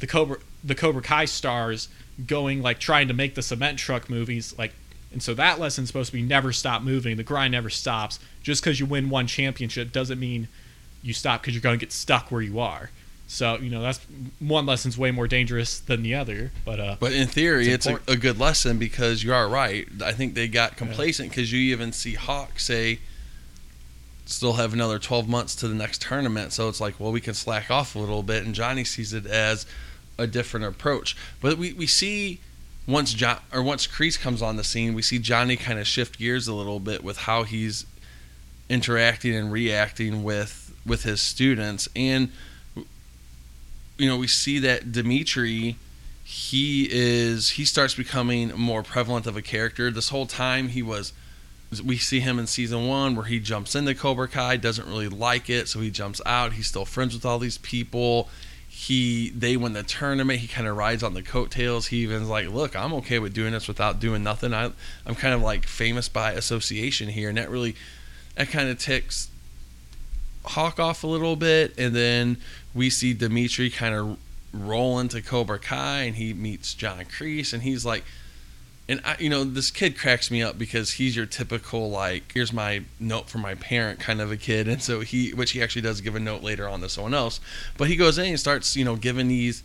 [0.00, 1.88] the Cobra the Cobra Kai stars
[2.26, 4.72] going like trying to make the cement truck movies like
[5.12, 7.16] and so that lesson's supposed to be never stop moving.
[7.16, 8.18] The grind never stops.
[8.42, 10.48] Just because you win one championship doesn't mean
[11.02, 12.90] you stop because you're going to get stuck where you are.
[13.28, 14.00] So you know that's
[14.38, 18.08] one lesson's way more dangerous than the other but uh But in theory, It's it's,
[18.08, 19.88] a, a good lesson because you are right.
[20.04, 23.00] I think they got complacent because you even see Hawk say,
[24.26, 26.52] still have another 12 months to the next tournament.
[26.52, 28.44] So it's like, well, we can slack off a little bit.
[28.44, 29.66] And Johnny sees it as
[30.18, 31.16] a different approach.
[31.40, 32.40] But we, we see
[32.86, 36.18] once John or once Kreese comes on the scene, we see Johnny kind of shift
[36.18, 37.86] gears a little bit with how he's
[38.68, 42.30] interacting and reacting with with his students and
[43.96, 45.76] you know we see that Demetri
[46.24, 51.12] he is he starts becoming more prevalent of a character this whole time he was
[51.84, 55.50] we see him in season one where he jumps into Cobra Kai doesn't really like
[55.50, 56.54] it so he jumps out.
[56.54, 58.28] He's still friends with all these people.
[58.68, 60.40] He they win the tournament.
[60.40, 61.88] He kind of rides on the coattails.
[61.88, 64.52] He even's like look i'm okay with doing this without doing nothing.
[64.54, 64.70] I,
[65.06, 67.28] i'm kind of like famous by association here.
[67.28, 67.74] And that really
[68.36, 69.28] that kind of ticks
[70.44, 71.76] hawk off a little bit.
[71.78, 72.36] And then
[72.74, 74.18] we see demetri kind of
[74.52, 78.04] roll into cobra kai and he meets john kreese and he's like
[78.88, 82.52] and I, you know, this kid cracks me up because he's your typical like, here's
[82.52, 85.82] my note from my parent kind of a kid, and so he, which he actually
[85.82, 87.40] does give a note later on to someone else,
[87.76, 89.62] but he goes in and starts, you know, giving these,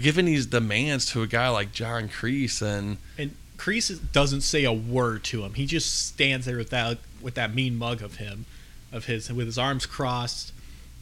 [0.00, 4.72] giving these demands to a guy like John Kreese, and And Kreese doesn't say a
[4.72, 5.54] word to him.
[5.54, 8.44] He just stands there with that with that mean mug of him,
[8.92, 10.52] of his with his arms crossed,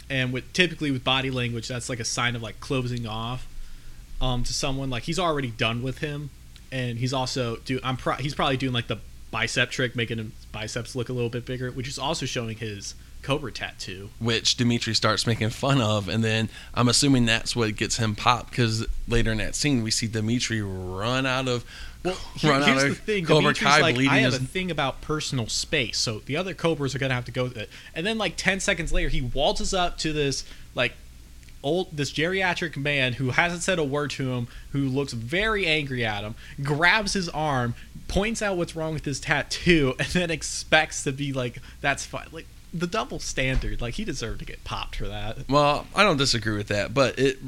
[0.09, 3.49] and with typically with body language, that's like a sign of like closing off,
[4.21, 4.91] um, to someone.
[4.91, 6.31] Like he's already done with him,
[6.73, 8.99] and he's also do I'm pro- he's probably doing like the
[9.31, 12.95] bicep trick, making his biceps look a little bit bigger, which is also showing his
[13.23, 14.11] cobra tattoo.
[14.19, 18.51] which Demetri starts making fun of, and then I'm assuming that's what gets him popped
[18.51, 21.65] because later in that scene we see Demetri run out of
[22.05, 23.25] Well, here- run here's out the of thing.
[23.25, 26.37] Cobra Demetri's Kai like, bleeding I have his a thing about personal space, so the
[26.37, 27.71] other Cobras are gonna have to go with it.
[27.95, 30.95] And then, like ten seconds later, he waltzes up to this like
[31.63, 36.05] old this geriatric man who hasn't said a word to him, who looks very angry
[36.05, 37.75] at him, grabs his arm,
[38.09, 42.29] points out what's wrong with his tattoo, and then expects to be like, "That's fine."
[42.33, 43.81] Like the double standard.
[43.81, 45.49] Like he deserved to get popped for that.
[45.49, 47.39] Well, I don't disagree with that, but it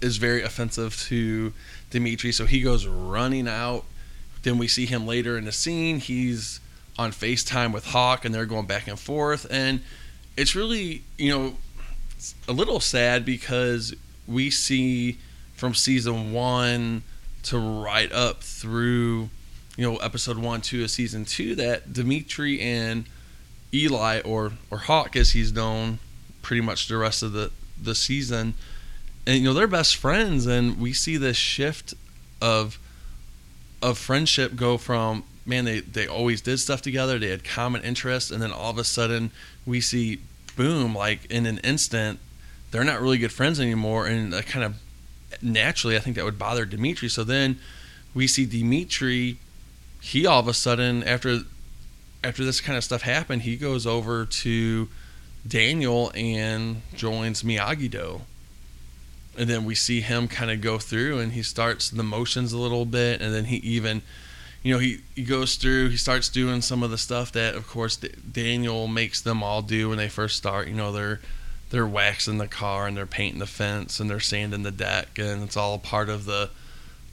[0.00, 1.52] is very offensive to
[1.90, 2.32] Demetri.
[2.32, 3.84] So he goes running out.
[4.42, 6.00] Then we see him later in the scene.
[6.00, 6.60] He's
[6.98, 9.46] on FaceTime with Hawk, and they're going back and forth.
[9.50, 9.80] And
[10.36, 11.56] it's really, you know,
[12.48, 13.94] a little sad because
[14.26, 15.18] we see
[15.54, 17.02] from season one
[17.44, 19.30] to right up through,
[19.76, 23.04] you know, episode one, two of season two that Demetri and
[23.74, 25.98] Eli or or Hawk as he's known
[26.42, 28.54] pretty much the rest of the the season.
[29.26, 31.94] And you know they're best friends and we see this shift
[32.40, 32.78] of
[33.80, 38.30] of friendship go from man they they always did stuff together they had common interests
[38.30, 39.30] and then all of a sudden
[39.66, 40.20] we see
[40.56, 42.18] boom like in an instant
[42.70, 44.76] they're not really good friends anymore and that kind of
[45.40, 47.58] naturally I think that would bother Demetri so then
[48.14, 49.38] we see Demetri
[50.00, 51.40] he all of a sudden after
[52.24, 54.88] after this kind of stuff happened, he goes over to
[55.46, 58.22] Daniel and joins Miyagi Do.
[59.36, 62.58] And then we see him kind of go through and he starts the motions a
[62.58, 63.20] little bit.
[63.20, 64.02] And then he even,
[64.62, 67.66] you know, he, he goes through, he starts doing some of the stuff that, of
[67.66, 70.68] course, D- Daniel makes them all do when they first start.
[70.68, 71.20] You know, they're
[71.70, 75.42] they're waxing the car and they're painting the fence and they're sanding the deck and
[75.42, 76.50] it's all part of the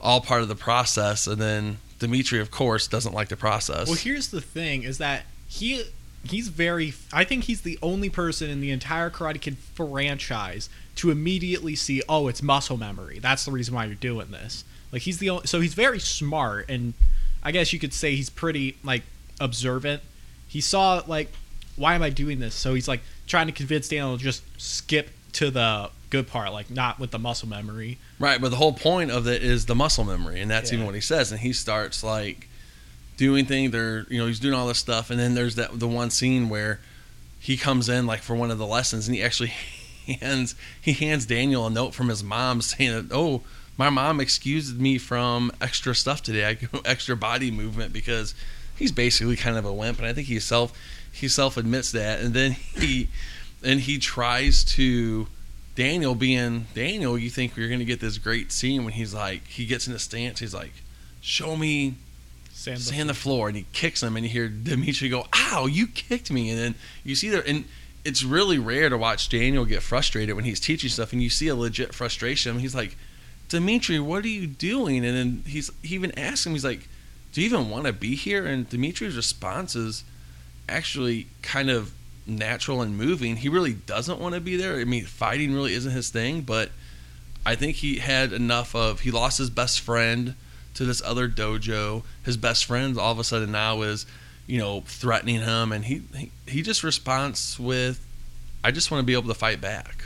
[0.00, 1.26] all part of the process.
[1.26, 3.88] And then Demetri, of course, doesn't like the process.
[3.88, 5.84] Well, here's the thing: is that he
[6.24, 6.94] he's very.
[7.12, 12.02] I think he's the only person in the entire Karate Kid franchise to immediately see,
[12.08, 13.18] oh, it's muscle memory.
[13.18, 14.64] That's the reason why you're doing this.
[14.92, 15.46] Like he's the only.
[15.46, 16.94] So he's very smart, and
[17.42, 19.02] I guess you could say he's pretty like
[19.40, 20.02] observant.
[20.48, 21.28] He saw like,
[21.76, 22.54] why am I doing this?
[22.54, 26.70] So he's like trying to convince Daniel to just skip to the good part, like
[26.70, 27.98] not with the muscle memory.
[28.18, 30.74] Right, but the whole point of it is the muscle memory, and that's Yeah.
[30.76, 31.30] even what he says.
[31.30, 32.48] And he starts like
[33.16, 33.70] doing things.
[33.72, 36.48] They're you know he's doing all this stuff, and then there's that the one scene
[36.48, 36.80] where
[37.38, 39.52] he comes in like for one of the lessons, and he actually
[40.20, 43.42] hands he hands Daniel a note from his mom saying that oh
[43.80, 48.34] my mom excused me from extra stuff today, I go extra body movement because
[48.76, 50.78] he's basically kind of a wimp, and I think he self
[51.10, 53.08] he self admits that, and then he
[53.64, 55.28] and he tries to
[55.76, 58.84] Daniel being Daniel, you think you're gonna get this great scene?
[58.84, 60.74] When he's like he gets in the stance, he's like,
[61.22, 61.94] Show me
[62.52, 65.64] Sand the sand the floor and he kicks him and you hear Demetri go, Ow,
[65.64, 67.64] you kicked me and then you see there and
[68.04, 71.48] it's really rare to watch Daniel get frustrated when he's teaching stuff and you see
[71.48, 72.58] a legit frustration.
[72.58, 72.98] He's like,
[73.50, 75.04] Demetri, what are you doing?
[75.04, 76.88] And then he's he even asks him, he's like,
[77.32, 78.46] Do you even want to be here?
[78.46, 80.04] And Demetri's response is
[80.68, 81.92] actually kind of
[82.26, 83.36] natural and moving.
[83.36, 84.76] He really doesn't want to be there.
[84.76, 86.70] I mean, fighting really isn't his thing, but
[87.44, 90.36] I think he had enough of he lost his best friend
[90.74, 92.04] to this other dojo.
[92.24, 94.06] His best friend all of a sudden now is,
[94.46, 98.06] you know, threatening him and he he, he just responds with
[98.62, 100.04] I just want to be able to fight back.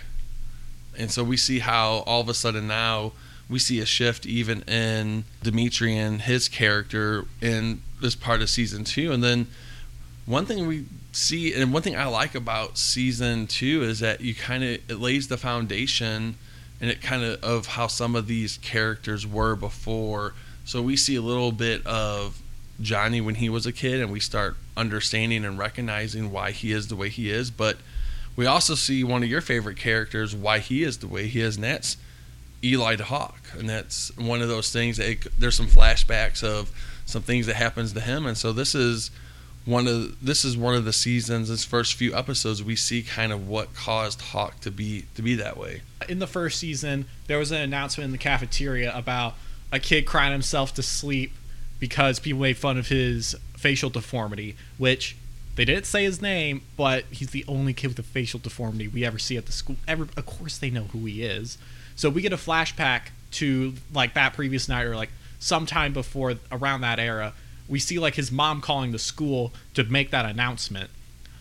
[0.97, 3.13] And so we see how all of a sudden now
[3.49, 8.85] we see a shift even in Demetri and his character in this part of season
[8.85, 9.13] two.
[9.13, 9.47] And then
[10.27, 14.35] one thing we see and one thing I like about season two is that you
[14.35, 16.37] kind of it lays the foundation
[16.81, 20.35] and it kind of of how some of these characters were before.
[20.65, 22.41] So we see a little bit of
[22.81, 26.89] Johnny when he was a kid and we start understanding and recognizing why he is
[26.89, 27.77] the way he is, but
[28.35, 31.55] we also see one of your favorite characters why he is the way he is
[31.57, 31.97] and that's
[32.65, 36.73] Eli the Hawk and that's one of those things that it, there's some flashbacks of
[37.07, 39.11] some things that happens to him and so this is
[39.67, 43.33] one of this is one of the seasons this first few episodes we see kind
[43.33, 47.39] of what caused Hawk to be to be that way in the first season, there
[47.39, 49.35] was an announcement in the cafeteria about
[49.73, 51.33] a kid crying himself to sleep
[51.81, 55.17] because people made fun of his facial deformity, which
[55.57, 59.05] they didn't say his name, but he's the only kid with a facial deformity we
[59.05, 59.77] ever see at the school.
[59.87, 61.59] Of course, they know who he is.
[61.97, 63.03] So we get a flashback
[63.33, 67.33] to like that previous night or like sometime before around that era.
[67.69, 70.91] We see like his mom calling the school to make that announcement,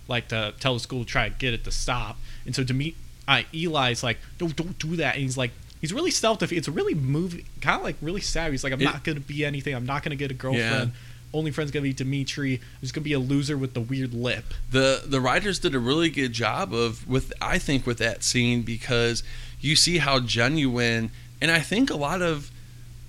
[0.07, 2.17] like to tell the school to try to get it to stop.
[2.45, 2.95] And so to meet
[3.27, 5.15] uh, Eli's like, don't don't do that.
[5.15, 6.59] And he's like, he's really self defeated.
[6.59, 8.51] It's a really movie, kind of like really sad.
[8.51, 9.73] He's like, I'm It- not gonna be anything.
[9.75, 10.93] I'm not gonna get a girlfriend.
[11.35, 12.61] Only friend's gonna be Demetri.
[12.79, 14.53] Who's gonna be a loser with the weird lip.
[14.69, 18.61] the the writers did a really good job of with I think with that scene
[18.61, 19.23] because
[19.63, 22.52] you see how genuine and I think a lot of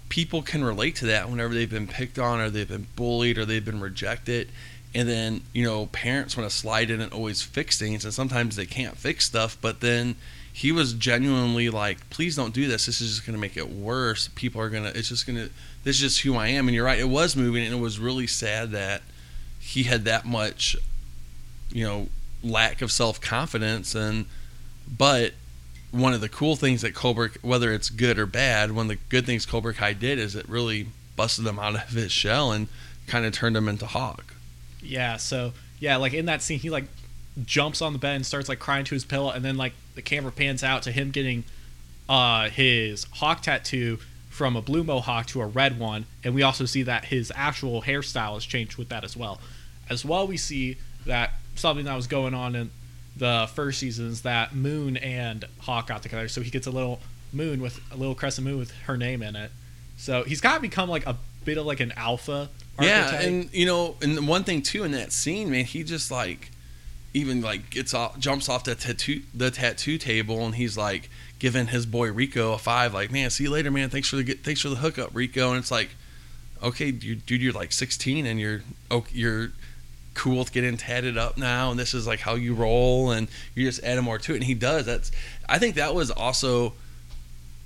[0.09, 3.45] people can relate to that whenever they've been picked on or they've been bullied or
[3.45, 4.49] they've been rejected.
[4.95, 8.55] And then you know parents want to slide in and always fix things and sometimes
[8.55, 10.14] they can't fix stuff but then
[10.53, 12.87] he was genuinely like please don't do this.
[12.87, 14.29] This is just going to make it worse.
[14.37, 15.51] People are going to it's just going to
[15.83, 16.69] this is just who i am.
[16.69, 19.03] And you're right it was moving and it was really sad that
[19.59, 20.77] he had that much
[21.71, 22.09] you know
[22.45, 24.27] lack of self-confidence and
[24.87, 25.33] but
[25.94, 29.02] one of the cool things that Cobra whether it's good or bad one of the
[29.09, 32.68] good things Cobra Kai did is it really busted him out of his shell and
[33.07, 34.35] kind of turned him into Hawk
[34.85, 35.16] Yeah.
[35.16, 36.85] So yeah, like in that scene, he like
[37.44, 40.02] jumps on the bed and starts like crying to his pillow, and then like the
[40.02, 41.44] camera pans out to him getting
[42.09, 46.64] uh his hawk tattoo from a blue mohawk to a red one, and we also
[46.64, 49.40] see that his actual hairstyle has changed with that as well.
[49.88, 50.76] As well, we see
[51.07, 52.70] that something that was going on in
[53.16, 57.00] the first seasons that Moon and Hawk got together, so he gets a little
[57.33, 59.50] moon with a little crescent moon with her name in it.
[59.96, 62.48] So he's got to become like a bit of like an alpha.
[62.81, 66.50] Yeah, and you know, and one thing too in that scene, man, he just like
[67.12, 71.68] even like gets off, jumps off the tattoo the tattoo table, and he's like giving
[71.68, 73.90] his boy Rico a five, like, man, see you later, man.
[73.90, 75.50] Thanks for the thanks for the hookup, Rico.
[75.50, 75.90] And it's like,
[76.62, 79.53] okay, you, dude, you're like 16, and you're oh, you're
[80.14, 83.29] cool to get getting tatted up now, and this is like how you roll, and
[83.55, 84.37] you just add more to it.
[84.37, 84.87] And he does.
[84.87, 85.12] That's
[85.48, 86.74] I think that was also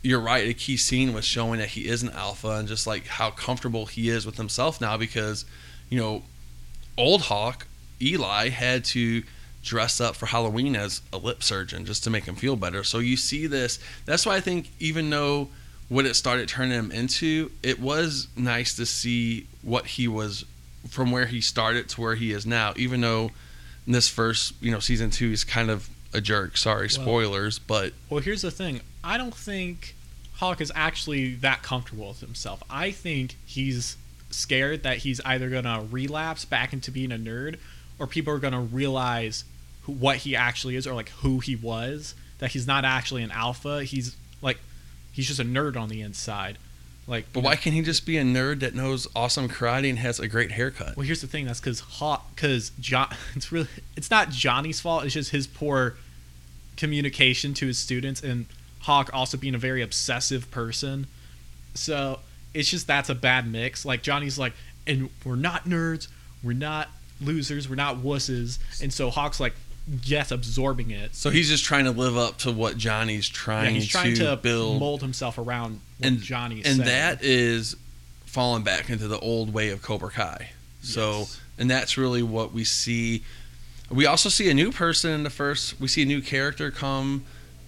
[0.02, 0.48] you're right.
[0.48, 3.86] A key scene was showing that he is an alpha and just like how comfortable
[3.86, 5.44] he is with himself now because,
[5.90, 6.22] you know,
[6.96, 7.66] old Hawk,
[8.00, 9.22] Eli, had to
[9.62, 12.84] dress up for Halloween as a lip surgeon just to make him feel better.
[12.84, 13.78] So you see this.
[14.04, 15.48] That's why I think even though
[15.88, 20.44] what it started turning him into, it was nice to see what he was
[20.88, 22.72] from where he started to where he is now.
[22.76, 23.30] Even though
[23.86, 26.56] in this first, you know, season two, he's kind of a jerk.
[26.56, 28.80] Sorry, Well- spoilers, but Well, here's the thing.
[29.02, 29.94] I don't think
[30.34, 32.62] Hawk is actually that comfortable with himself.
[32.70, 33.96] I think he's
[34.30, 37.56] scared that he's either going to relapse back into being a nerd
[37.98, 39.44] or people are going to realize
[39.82, 43.30] who, what he actually is or like who he was, that he's not actually an
[43.32, 43.82] alpha.
[43.84, 44.58] He's like
[45.10, 46.58] he's just a nerd on the inside.
[47.08, 50.20] Like But why can't he just be a nerd that knows awesome karate and has
[50.20, 50.96] a great haircut?
[50.96, 51.46] Well, here's the thing.
[51.46, 53.08] That's because Hawk, because John.
[53.34, 55.04] It's really, it's not Johnny's fault.
[55.04, 55.96] It's just his poor
[56.76, 58.46] communication to his students, and
[58.80, 61.06] Hawk also being a very obsessive person.
[61.74, 62.20] So
[62.52, 63.84] it's just that's a bad mix.
[63.84, 64.52] Like Johnny's like,
[64.86, 66.08] and we're not nerds,
[66.42, 66.88] we're not
[67.20, 69.54] losers, we're not wusses, and so Hawk's like,
[70.04, 71.14] yes, absorbing it.
[71.14, 74.24] So he's just trying to live up to what Johnny's Yeah, trying, he's trying to,
[74.30, 76.88] to build, mold himself around what and Johnny's and saying.
[76.88, 77.76] that is
[78.26, 80.50] falling back into the old way of Cobra Kai.
[80.82, 81.40] So, Yes.
[81.58, 83.22] and that's really what we see.
[83.90, 85.80] We also see a new person in the first.
[85.80, 87.24] We see a new character come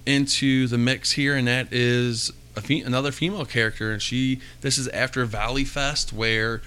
[0.07, 3.93] into the mix here, and that is a fe- another female character.
[3.93, 6.61] And she, this is after Valley Fest, where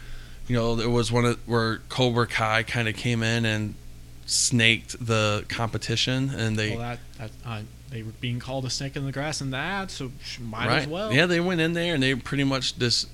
[0.48, 3.76] you know there was one of where Cobra Kai kind of came in and
[4.25, 8.95] snaked the competition, and they well, that, that uh, they were being called a snake
[8.95, 10.81] in the grass and that, so might right.
[10.81, 11.13] as well.
[11.13, 13.05] Yeah, they went in there and they pretty much this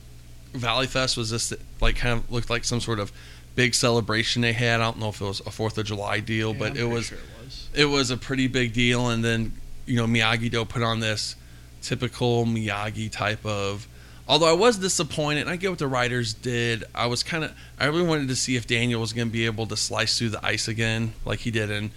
[0.53, 3.11] Valley Fest was just like kind of looked like some sort of
[3.55, 4.79] big celebration they had.
[4.79, 7.07] I don't know if it was a Fourth of July deal, Yeah, but it was
[7.07, 7.69] sure it was.
[7.75, 9.09] it was a pretty big deal.
[9.09, 9.53] And then
[9.85, 11.35] you know Miyagi Do put on this
[11.81, 13.87] typical Miyagi type of.
[14.29, 16.83] Although I was disappointed, and I get what the writers did.
[16.93, 19.47] I was kind of, I really wanted to see if Daniel was going to be
[19.47, 21.89] able to slice through the ice again, like he did in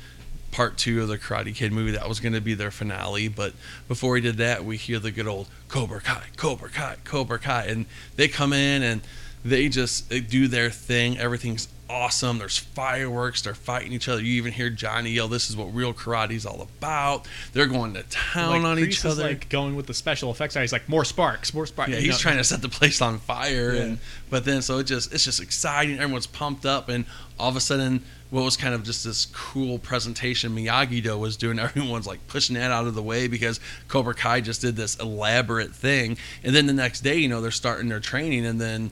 [0.50, 1.90] part two of the Karate Kid movie.
[1.90, 3.28] That was going to be their finale.
[3.28, 3.52] But
[3.86, 7.66] before he did that, we hear the good old Cobra Kai, Cobra Kai, Cobra Kai,
[7.66, 7.84] and
[8.16, 9.02] they come in and
[9.44, 11.18] they just do their thing.
[11.18, 12.38] Everything's awesome.
[12.38, 13.42] There's fireworks.
[13.42, 14.22] They're fighting each other.
[14.22, 18.02] You even hear Johnny yell, "This is what real karate's all about." They're going to
[18.04, 19.24] town like, on Kreese each other.
[19.24, 20.54] like going with the special effects.
[20.54, 21.92] He's like more sparks, more sparks.
[21.92, 23.82] Yeah, he's know, trying to set the place on fire, Yeah.
[23.82, 23.98] and
[24.30, 25.98] but then so it just it's just exciting.
[25.98, 27.04] Everyone's pumped up, and
[27.38, 31.36] all of a sudden, what was kind of just this cool presentation Miyagi Do was
[31.36, 34.96] doing, everyone's like pushing that out of the way because Cobra Kai just did this
[34.96, 38.90] elaborate thing, and then the next day, you know, they're starting their training, and then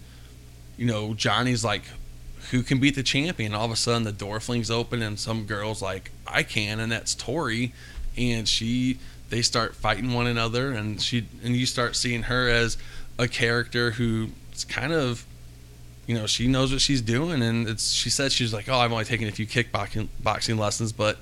[0.77, 1.83] you know, Johnny's like,
[2.51, 3.55] who can beat the champion?
[3.55, 6.91] All of a sudden, the door flings open, and some girl's like, I can, and
[6.91, 7.73] that's Tori,
[8.17, 8.99] and she,
[9.29, 12.77] they start fighting one another, and she, and you start seeing her as
[13.19, 15.25] a character who's kind of,
[16.07, 17.93] you know, she knows what she's doing, and it's.
[17.93, 21.19] She said she's like, oh, I've only taken a few kickboxing boxing lessons, but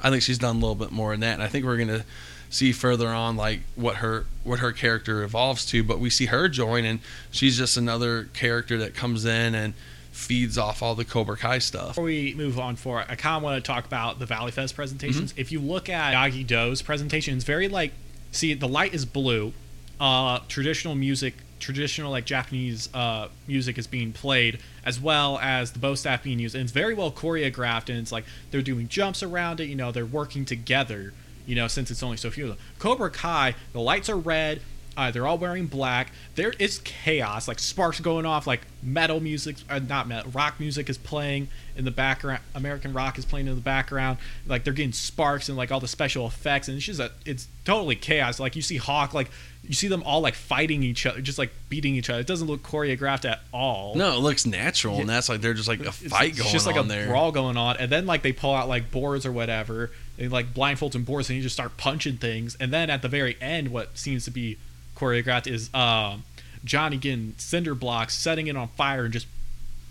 [0.00, 2.04] I think she's done a little bit more than that, and I think we're gonna
[2.48, 6.48] see further on like what her what her character evolves to but we see her
[6.48, 6.98] join and
[7.30, 9.72] she's just another character that comes in and
[10.20, 11.88] feeds off all the Cobra Kai stuff.
[11.88, 14.76] Before we move on for I kind of want to talk about the Valley Fest
[14.76, 15.32] presentations.
[15.36, 17.92] If you look at Miyagi Do's presentation, it's very like,
[18.30, 19.52] see, the light is blue.
[19.98, 25.78] Uh, traditional music, traditional like Japanese uh, music is being played, as well as the
[25.78, 27.88] bow staff being used, and it's very well choreographed.
[27.88, 29.66] And it's like they're doing jumps around it.
[29.66, 31.12] You know, they're working together.
[31.46, 32.58] You know, since it's only so few of them.
[32.78, 34.60] Cobra Kai, the lights are red.
[35.00, 36.12] Uh, they're all wearing black.
[36.34, 40.90] There is chaos, like sparks going off, like metal music, uh, not metal, rock music
[40.90, 42.42] is playing in the background.
[42.54, 44.18] American rock is playing in the background.
[44.46, 47.48] Like they're getting sparks and like all the special effects, and it's just a, it's
[47.64, 48.38] totally chaos.
[48.38, 49.30] Like you see Hawk, like
[49.66, 52.20] you see them all like fighting each other, just like beating each other.
[52.20, 53.94] It doesn't look choreographed at all.
[53.94, 56.66] No, it looks natural, and that's like they're just like a fight it's going just
[56.66, 57.06] like on a there.
[57.06, 60.52] brawl going on, and then like they pull out like boards or whatever, and like
[60.52, 63.68] blindfolds and boards, and you just start punching things, and then at the very end,
[63.68, 64.58] what seems to be
[65.00, 66.24] choreographed is um,
[66.64, 69.26] Johnny getting cinder blocks, setting it on fire, and just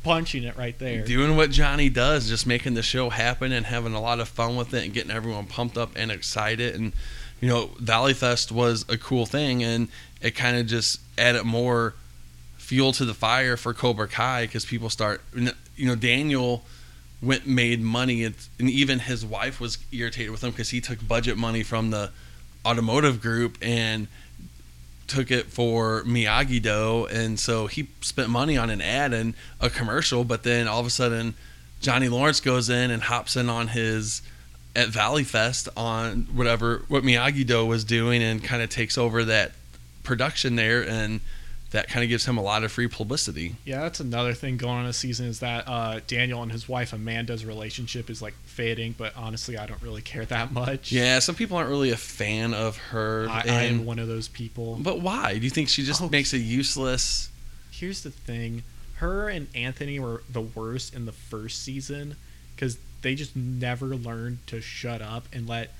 [0.03, 1.03] punching it right there.
[1.03, 4.55] Doing what Johnny does, just making the show happen and having a lot of fun
[4.55, 6.75] with it and getting everyone pumped up and excited.
[6.75, 6.93] And
[7.41, 9.87] you know, Valley Fest was a cool thing, and
[10.21, 11.95] it kind of just added more
[12.57, 16.63] fuel to the fire for Cobra Kai because people start, you know, Daniel
[17.21, 21.05] went made money, and and even his wife was irritated with him because he took
[21.05, 22.11] budget money from the
[22.65, 24.07] automotive group and
[25.09, 29.69] took it for Miyagi Do, and so he spent money on an ad and a
[29.69, 30.23] commercial.
[30.23, 31.33] But then all of a sudden,
[31.81, 34.21] Johnny Lawrence goes in and hops in on his
[34.75, 39.25] at Valley Fest on whatever what Miyagi Do was doing, and kind of takes over
[39.25, 39.53] that
[40.03, 41.21] production there, and
[41.71, 43.55] that kind of gives him a lot of free publicity.
[43.63, 46.93] Yeah, that's another thing going on this season is that uh, Daniel and his wife
[46.93, 50.91] Amanda's relationship is like fading, but honestly, I don't really care that much.
[50.91, 53.27] Yeah, some people aren't really a fan of her.
[53.29, 54.77] I, I am one of those people.
[54.81, 55.35] but why?
[55.35, 56.09] Do you think she just Oh.
[56.09, 57.29] makes a useless?
[57.71, 58.63] Here's the thing:
[58.95, 62.15] her and Anthony were the worst in the first season
[62.55, 65.73] because they just never learned to shut up and let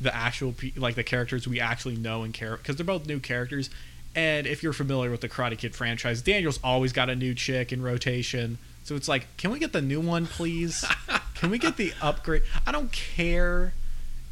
[0.00, 3.18] the actual pe- like the characters we actually know and care because they're both new
[3.20, 3.70] characters.
[4.14, 7.72] And if you're familiar with the Karate Kid franchise, Daniel's always got a new chick
[7.72, 8.58] in rotation.
[8.82, 10.84] So it's like, can we get the new one, please?
[11.34, 12.42] can we get the upgrade?
[12.66, 13.72] I don't care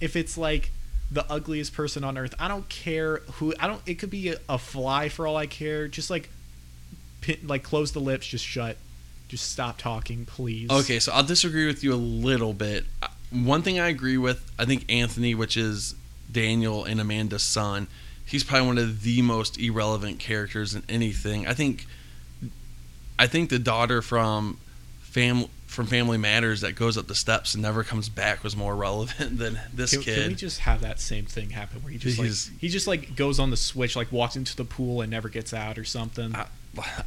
[0.01, 0.71] if it's like
[1.11, 2.35] the ugliest person on earth.
[2.39, 3.55] I don't care who.
[3.61, 3.81] I don't.
[3.87, 5.87] It could be a, a fly for all I care.
[5.89, 6.29] Just like,
[7.21, 8.27] pin, like close the lips.
[8.27, 8.77] Just shut.
[9.29, 10.71] Just stop talking, please.
[10.71, 12.85] Okay, so I'll disagree with you a little bit.
[13.03, 15.95] Uh, One thing I agree with, I think Anthony, which is
[16.33, 17.89] Daniel and Amanda's son,
[18.29, 21.47] he's probably one of the most irrelevant characters in anything.
[21.47, 21.87] I think,
[23.19, 24.59] I think the daughter from
[25.01, 28.75] fam from Family Matters that goes up the steps and never comes back was more
[28.75, 30.19] relevant than this Can, kid.
[30.19, 32.87] can we just have that same thing happen where he just He's- like he just
[32.87, 35.85] like goes on the switch, like walks into the pool and never gets out or
[35.85, 36.35] something?
[36.35, 36.47] I,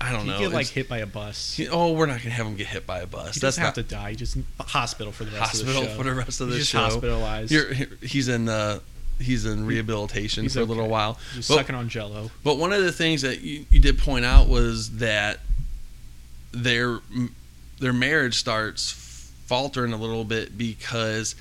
[0.02, 0.40] I don't he know.
[0.40, 1.56] get like hit by a bus.
[1.56, 3.36] he- oh, we're not gonna have him get hit by a bus.
[3.36, 4.10] he That's doesn't have not to die.
[4.12, 5.98] He just hospital for the rest hospital of the show.
[5.98, 6.78] for the rest of the show.
[6.80, 7.52] hospitalized.
[7.52, 8.80] You're, he's in uh,
[9.22, 11.18] he's in rehabilitation he's for a little while.
[11.36, 12.32] just But- sucking on Jello.
[12.44, 15.40] But one of the things that you, you did point out was that
[16.52, 17.00] their
[17.80, 21.36] their marriage starts faltering a little bit because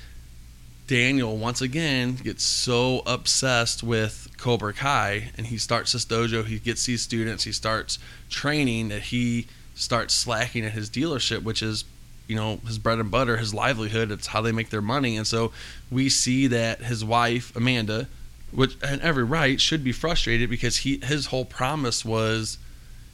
[0.87, 6.59] Daniel once again gets so obsessed with Cobra Kai and he starts this dojo, he
[6.59, 11.85] gets these students, he starts training that he starts slacking at his dealership, which is
[12.31, 14.09] you know his bread and butter, his livelihood.
[14.09, 15.51] It's how they make their money, and so
[15.91, 18.07] we see that his wife Amanda,
[18.51, 22.57] which and every right, should be frustrated because he his whole promise was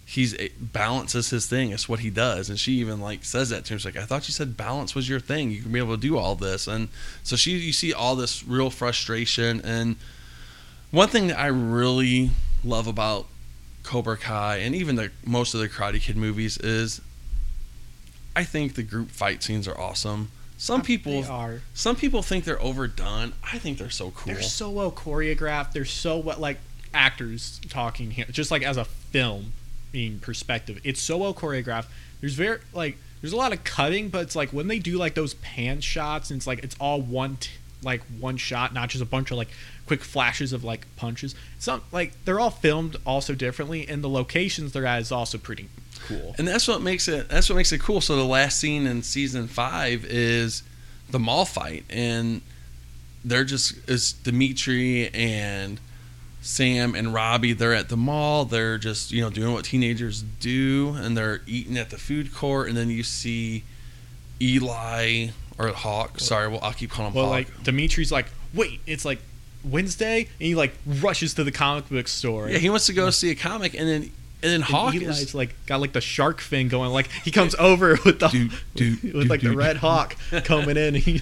[0.05, 1.71] he's balances his thing.
[1.71, 3.79] It's what he does, and she even like says that to him.
[3.79, 5.49] She's like, "I thought you said balance was your thing.
[5.49, 6.89] You can be able to do all this." And
[7.23, 9.61] so she, you see all this real frustration.
[9.63, 9.95] And
[10.91, 12.29] one thing that I really
[12.63, 13.25] love about
[13.81, 17.01] Cobra Kai and even the most of the Karate Kid movies is,
[18.37, 20.29] I think the group fight scenes are awesome.
[20.59, 21.61] Some uh, people, They are.
[21.73, 23.33] some people think they're overdone.
[23.43, 24.31] I think they're so cool.
[24.31, 25.71] They're so well choreographed.
[25.71, 26.59] They're so well, like
[26.93, 29.53] actors talking here, just like as a film
[29.91, 30.79] being perspective.
[30.83, 31.87] It's so well choreographed.
[32.21, 35.15] There's very like there's a lot of cutting, but it's like when they do like
[35.15, 39.01] those pan shots, and it's like it's all one t- like one shot, not just
[39.01, 39.49] a bunch of like
[39.87, 41.33] quick flashes of like punches.
[41.57, 45.69] Some like they're all filmed also differently, and the locations they're at is also pretty
[46.07, 46.35] cool.
[46.37, 48.01] And that's what makes it that's what makes it cool.
[48.01, 50.63] So the last scene in season five is
[51.09, 52.41] the mall fight, and
[53.25, 55.79] they're just it's Demetri and
[56.41, 57.53] Sam and Robbie.
[57.53, 58.45] They're at the mall.
[58.45, 62.67] They're just you know doing what teenagers do, and they're eating at the food court.
[62.69, 63.63] And then you see
[64.41, 65.27] Eli
[65.57, 66.19] or Hawk.
[66.19, 67.33] Sorry, well I'll keep calling him Well, Hawk.
[67.33, 69.19] like Demetri's like, wait, it's like
[69.63, 72.49] Wednesday, and he like rushes to the comic book store.
[72.49, 74.11] yeah, he wants to go see a comic, and then
[74.43, 76.91] and then And Hawk Eli's is like got like the shark fin going.
[76.91, 80.95] Like he comes over with the Dude, dude, with like the red hawk coming in.
[80.95, 81.21] He,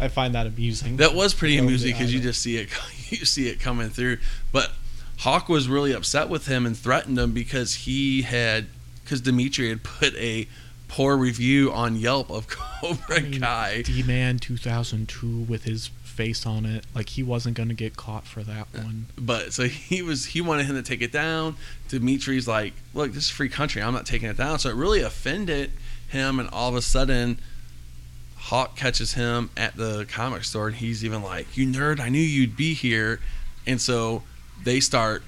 [0.00, 0.96] I find that amusing.
[0.96, 2.70] That was pretty amusing because you just see it,
[3.10, 4.18] you see it coming through.
[4.52, 4.72] But
[5.18, 8.66] Hawk was really upset with him and threatened him because he had,
[9.02, 10.46] because Demetri had put a
[10.88, 13.82] poor review on Yelp of Cobra Kai.
[13.82, 16.84] D Man 2002 with his face on it.
[16.94, 19.06] Like he wasn't gonna get caught for that uh, one.
[19.16, 21.56] But so he was, he wanted him to take it down.
[21.88, 23.82] Demetri's like, look, this is free country.
[23.82, 24.58] I'm not taking it down.
[24.58, 25.72] So it really offended
[26.08, 27.38] him, and all of a sudden.
[28.38, 31.98] Hawk catches him at the comic store, and he's even like, "You nerd!
[31.98, 33.18] I knew you'd be here."
[33.66, 34.22] And so
[34.62, 35.24] they start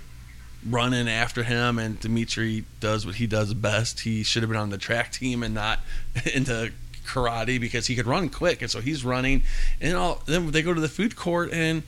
[0.65, 4.01] running after him, and Demetri does what he does best.
[4.01, 5.81] He should have been on the track team and not
[6.35, 6.73] into
[7.09, 9.43] karate because he could run quick, and so he's running.
[9.81, 11.83] And all then they go to the food court, and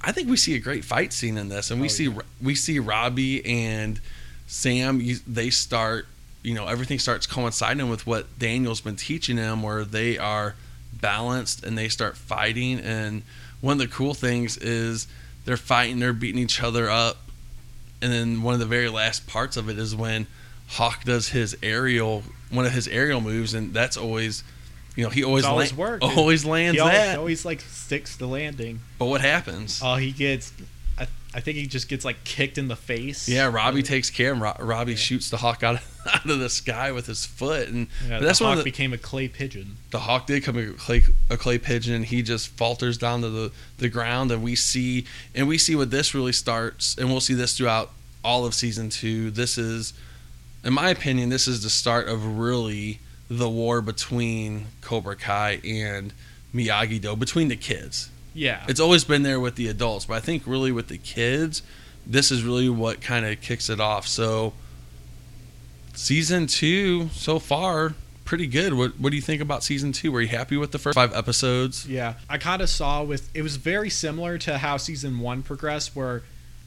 [0.00, 2.18] I think we see a great fight scene in this, and we Oh, see yeah.
[2.42, 4.00] we see Robbie and
[4.46, 5.02] Sam.
[5.26, 6.06] They start,
[6.42, 10.54] you know, everything starts coinciding with what Daniel's been teaching them, where they are
[11.00, 12.80] balanced and they start fighting.
[12.80, 13.22] And
[13.60, 15.06] one of the cool things is
[15.44, 17.16] they're fighting, they're beating each other up,
[18.02, 20.26] and then one of the very last parts of it is when
[20.68, 24.42] Hawk does his aerial, one of his aerial moves, and that's always,
[24.96, 26.02] you know, he always It's always la- worked.
[26.04, 27.18] always lands He always, that.
[27.18, 28.80] always like sticks the landing.
[28.98, 29.80] but what happens?
[29.82, 30.52] Oh, he gets.
[30.98, 33.28] I, I think he just gets like kicked in the face.
[33.28, 34.32] Yeah, Robbie takes care.
[34.32, 34.98] And Ro- Robbie Yeah.
[34.98, 38.38] shoots the hawk out of, out of the sky with his foot, and Yeah, that's
[38.38, 39.76] hawk the, became a clay pigeon.
[39.90, 41.94] the hawk did come a clay, a clay pigeon.
[41.94, 45.04] And He just falters down to the, the ground, and we see
[45.34, 47.90] and we see what this really starts, and we'll see this throughout
[48.22, 49.30] all of season two.
[49.32, 49.92] This is,
[50.64, 56.12] in my opinion, this is the start of really the war between Cobra Kai and
[56.54, 58.10] Miyagi Do between the kids.
[58.32, 58.64] Yeah.
[58.68, 61.62] It's always been there with the adults, but I think really with the kids,
[62.06, 64.06] this is really what kind of kicks it off.
[64.06, 64.52] So,
[65.94, 67.94] season two so far,
[68.24, 68.74] pretty good.
[68.74, 70.12] What What do you think about season two?
[70.12, 71.86] Were you happy with the first five episodes?
[71.86, 75.94] Yeah, I kind of saw with it was very similar to how season one progressed,
[75.94, 76.22] where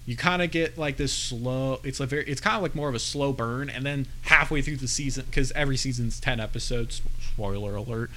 [0.07, 1.79] you kind of get like this slow.
[1.83, 4.63] It's a very, it's kind of like more of a slow burn, and then halfway
[4.63, 7.01] through the season, because every season's ten episodes.
[7.33, 8.09] Spoiler alert.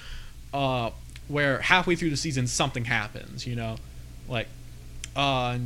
[0.54, 0.90] Uh,
[1.28, 3.76] where halfway through the season something happens, you know,
[4.28, 4.48] like,
[5.14, 5.58] uh,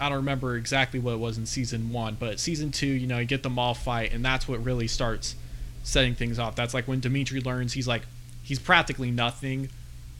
[0.00, 3.18] I don't remember exactly what it was in season one, but season two, you know,
[3.18, 5.34] you get the mall fight, and that's what really starts
[5.82, 6.56] setting things off.
[6.56, 8.02] That's like when Demetri learns he's like
[8.42, 9.70] he's practically nothing.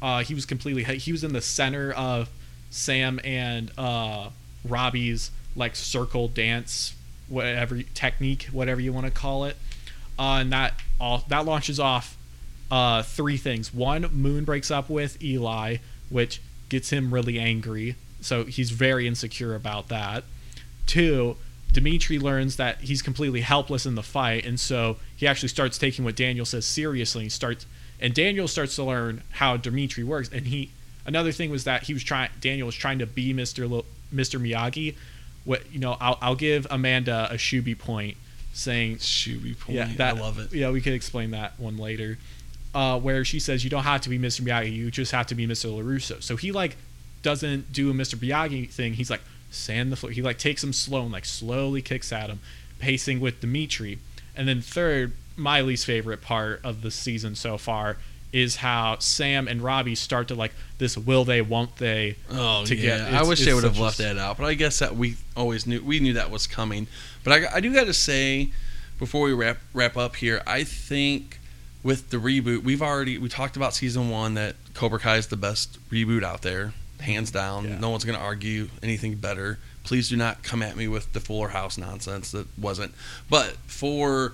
[0.02, 2.28] Uh, he was completely he was in the center of
[2.70, 4.30] Sam and uh,
[4.64, 6.94] Robbie's like circle dance,
[7.28, 9.57] whatever technique, whatever you want to call it,
[10.18, 12.16] uh, and that all that launches off
[12.70, 13.72] uh, three things.
[13.72, 15.76] One, Moon breaks up with Eli,
[16.11, 17.96] which gets him really angry.
[18.20, 20.24] So he's very insecure about that.
[20.86, 21.36] Two,
[21.72, 26.05] Demetri learns that he's completely helpless in the fight, and so he actually starts taking
[26.05, 27.24] what Daniel says seriously.
[27.24, 27.66] He starts,
[28.00, 30.30] and Daniel starts to learn how Demetri works.
[30.32, 30.70] And he,
[31.05, 32.30] another thing was that he was trying.
[32.40, 34.94] Daniel was trying to be Mister Lo, Mister Miyagi.
[35.45, 38.16] What you know, I'll, I'll give Amanda a Shuby point,
[38.53, 39.76] saying Shuby point.
[39.76, 40.53] yeah, that, I love it.
[40.53, 42.18] Yeah, we could explain that one later.
[42.74, 44.40] Uh, where she says you don't have to be Mr.
[44.40, 45.70] Miyagi, you just have to be Mr.
[45.70, 46.20] LaRusso.
[46.20, 46.76] So he like
[47.22, 48.16] doesn't do a Mr.
[48.16, 48.95] Miyagi thing.
[48.95, 49.20] He's like
[49.51, 50.11] sand the floor.
[50.11, 52.40] He like takes him slow and like slowly kicks at him,
[52.80, 53.99] pacing with Demetri.
[54.34, 57.99] And then third, my least favorite part of the season so far
[58.35, 63.09] is how Sam and Robbie start to like this will they won't they Oh together.
[63.11, 64.97] yeah, I wish they would have such a left that out, but I guess that
[64.97, 66.89] we always knew we knew that was coming.
[67.22, 68.51] But I, I do got to say,
[68.99, 71.39] before we wrap wrap up here, I think
[71.85, 75.37] with the reboot, we've already we talked about season one that Cobra Kai is the
[75.37, 77.64] best reboot out there, hands down.
[77.68, 77.78] Yeah.
[77.78, 79.61] No one's going to argue anything better.
[79.85, 82.95] Please do not come at me with the Fuller House nonsense that wasn't.
[83.30, 84.32] But for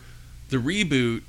[0.48, 1.22] the reboot,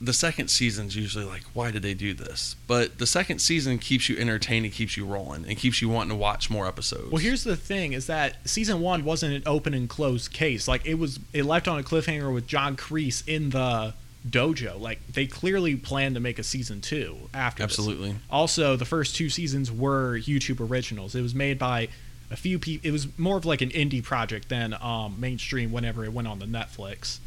[0.00, 2.54] the second season's usually like, why did they do this?
[2.66, 6.10] But the second season keeps you entertained and keeps you rolling and keeps you wanting
[6.10, 7.10] to watch more episodes.
[7.10, 10.68] Well, here's the thing: is that season one wasn't an open and closed case.
[10.68, 13.94] Like it was, it left on a cliffhanger with John Kreese in the
[14.28, 14.80] dojo.
[14.80, 17.64] Like they clearly planned to make a season two after.
[17.64, 17.78] this.
[17.78, 18.16] absolutely.
[18.30, 21.14] Also, the first two seasons were YouTube originals.
[21.14, 21.88] It was made by
[22.30, 22.86] a few people.
[22.86, 25.72] It was more of like an indie project than um, mainstream.
[25.72, 27.18] Whenever it went on the Netflix,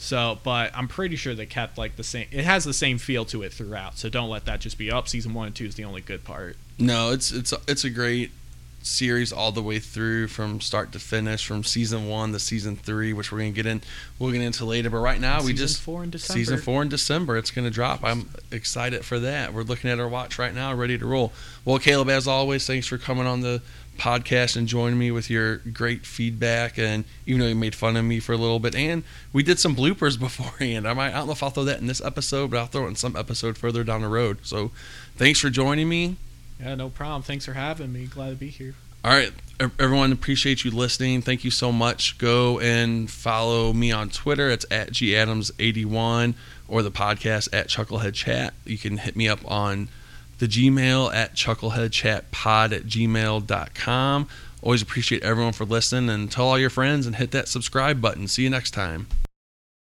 [0.00, 2.28] So, but I'm pretty sure they kept like the same.
[2.30, 3.98] It has the same feel to it throughout.
[3.98, 5.08] So don't let that just be up.
[5.08, 6.56] season one and two is the only good part.
[6.78, 8.30] No, it's it's it's a great
[8.80, 13.12] series all the way through from start to finish, from season one to season three,
[13.12, 13.82] which we're gonna get in.
[14.20, 14.88] We'll get into later.
[14.88, 16.38] But right now, we Season just four in December.
[16.38, 17.36] season four in December.
[17.36, 18.04] It's gonna drop.
[18.04, 19.52] I'm excited for that.
[19.52, 21.32] We're looking at our watch right now, ready to roll.
[21.64, 23.62] Well, Caleb, as always, thanks for coming on the
[23.98, 26.78] podcast and joining me with your great feedback.
[26.78, 29.58] And even though you made fun of me for a little bit, and we did
[29.58, 30.88] some bloopers beforehand.
[30.88, 32.84] I might I don't know if I'll throw that in this episode, but I'll throw
[32.84, 34.38] it in some episode further down the road.
[34.42, 34.70] So,
[35.16, 36.16] thanks for joining me.
[36.60, 37.22] Yeah, no problem.
[37.22, 38.06] Thanks for having me.
[38.06, 38.74] Glad to be here.
[39.04, 39.32] All right,
[39.78, 41.22] everyone, appreciate you listening.
[41.22, 42.18] Thank you so much.
[42.18, 44.50] Go and follow me on Twitter.
[44.50, 46.34] It's at gadams81
[46.66, 48.54] or the podcast at Chucklehead Chat.
[48.64, 49.88] You can hit me up on
[50.38, 54.28] the Gmail at chuckleheadchatpod at gmail.com.
[54.62, 58.26] Always appreciate everyone for listening and tell all your friends and hit that subscribe button.
[58.26, 59.06] See you next time.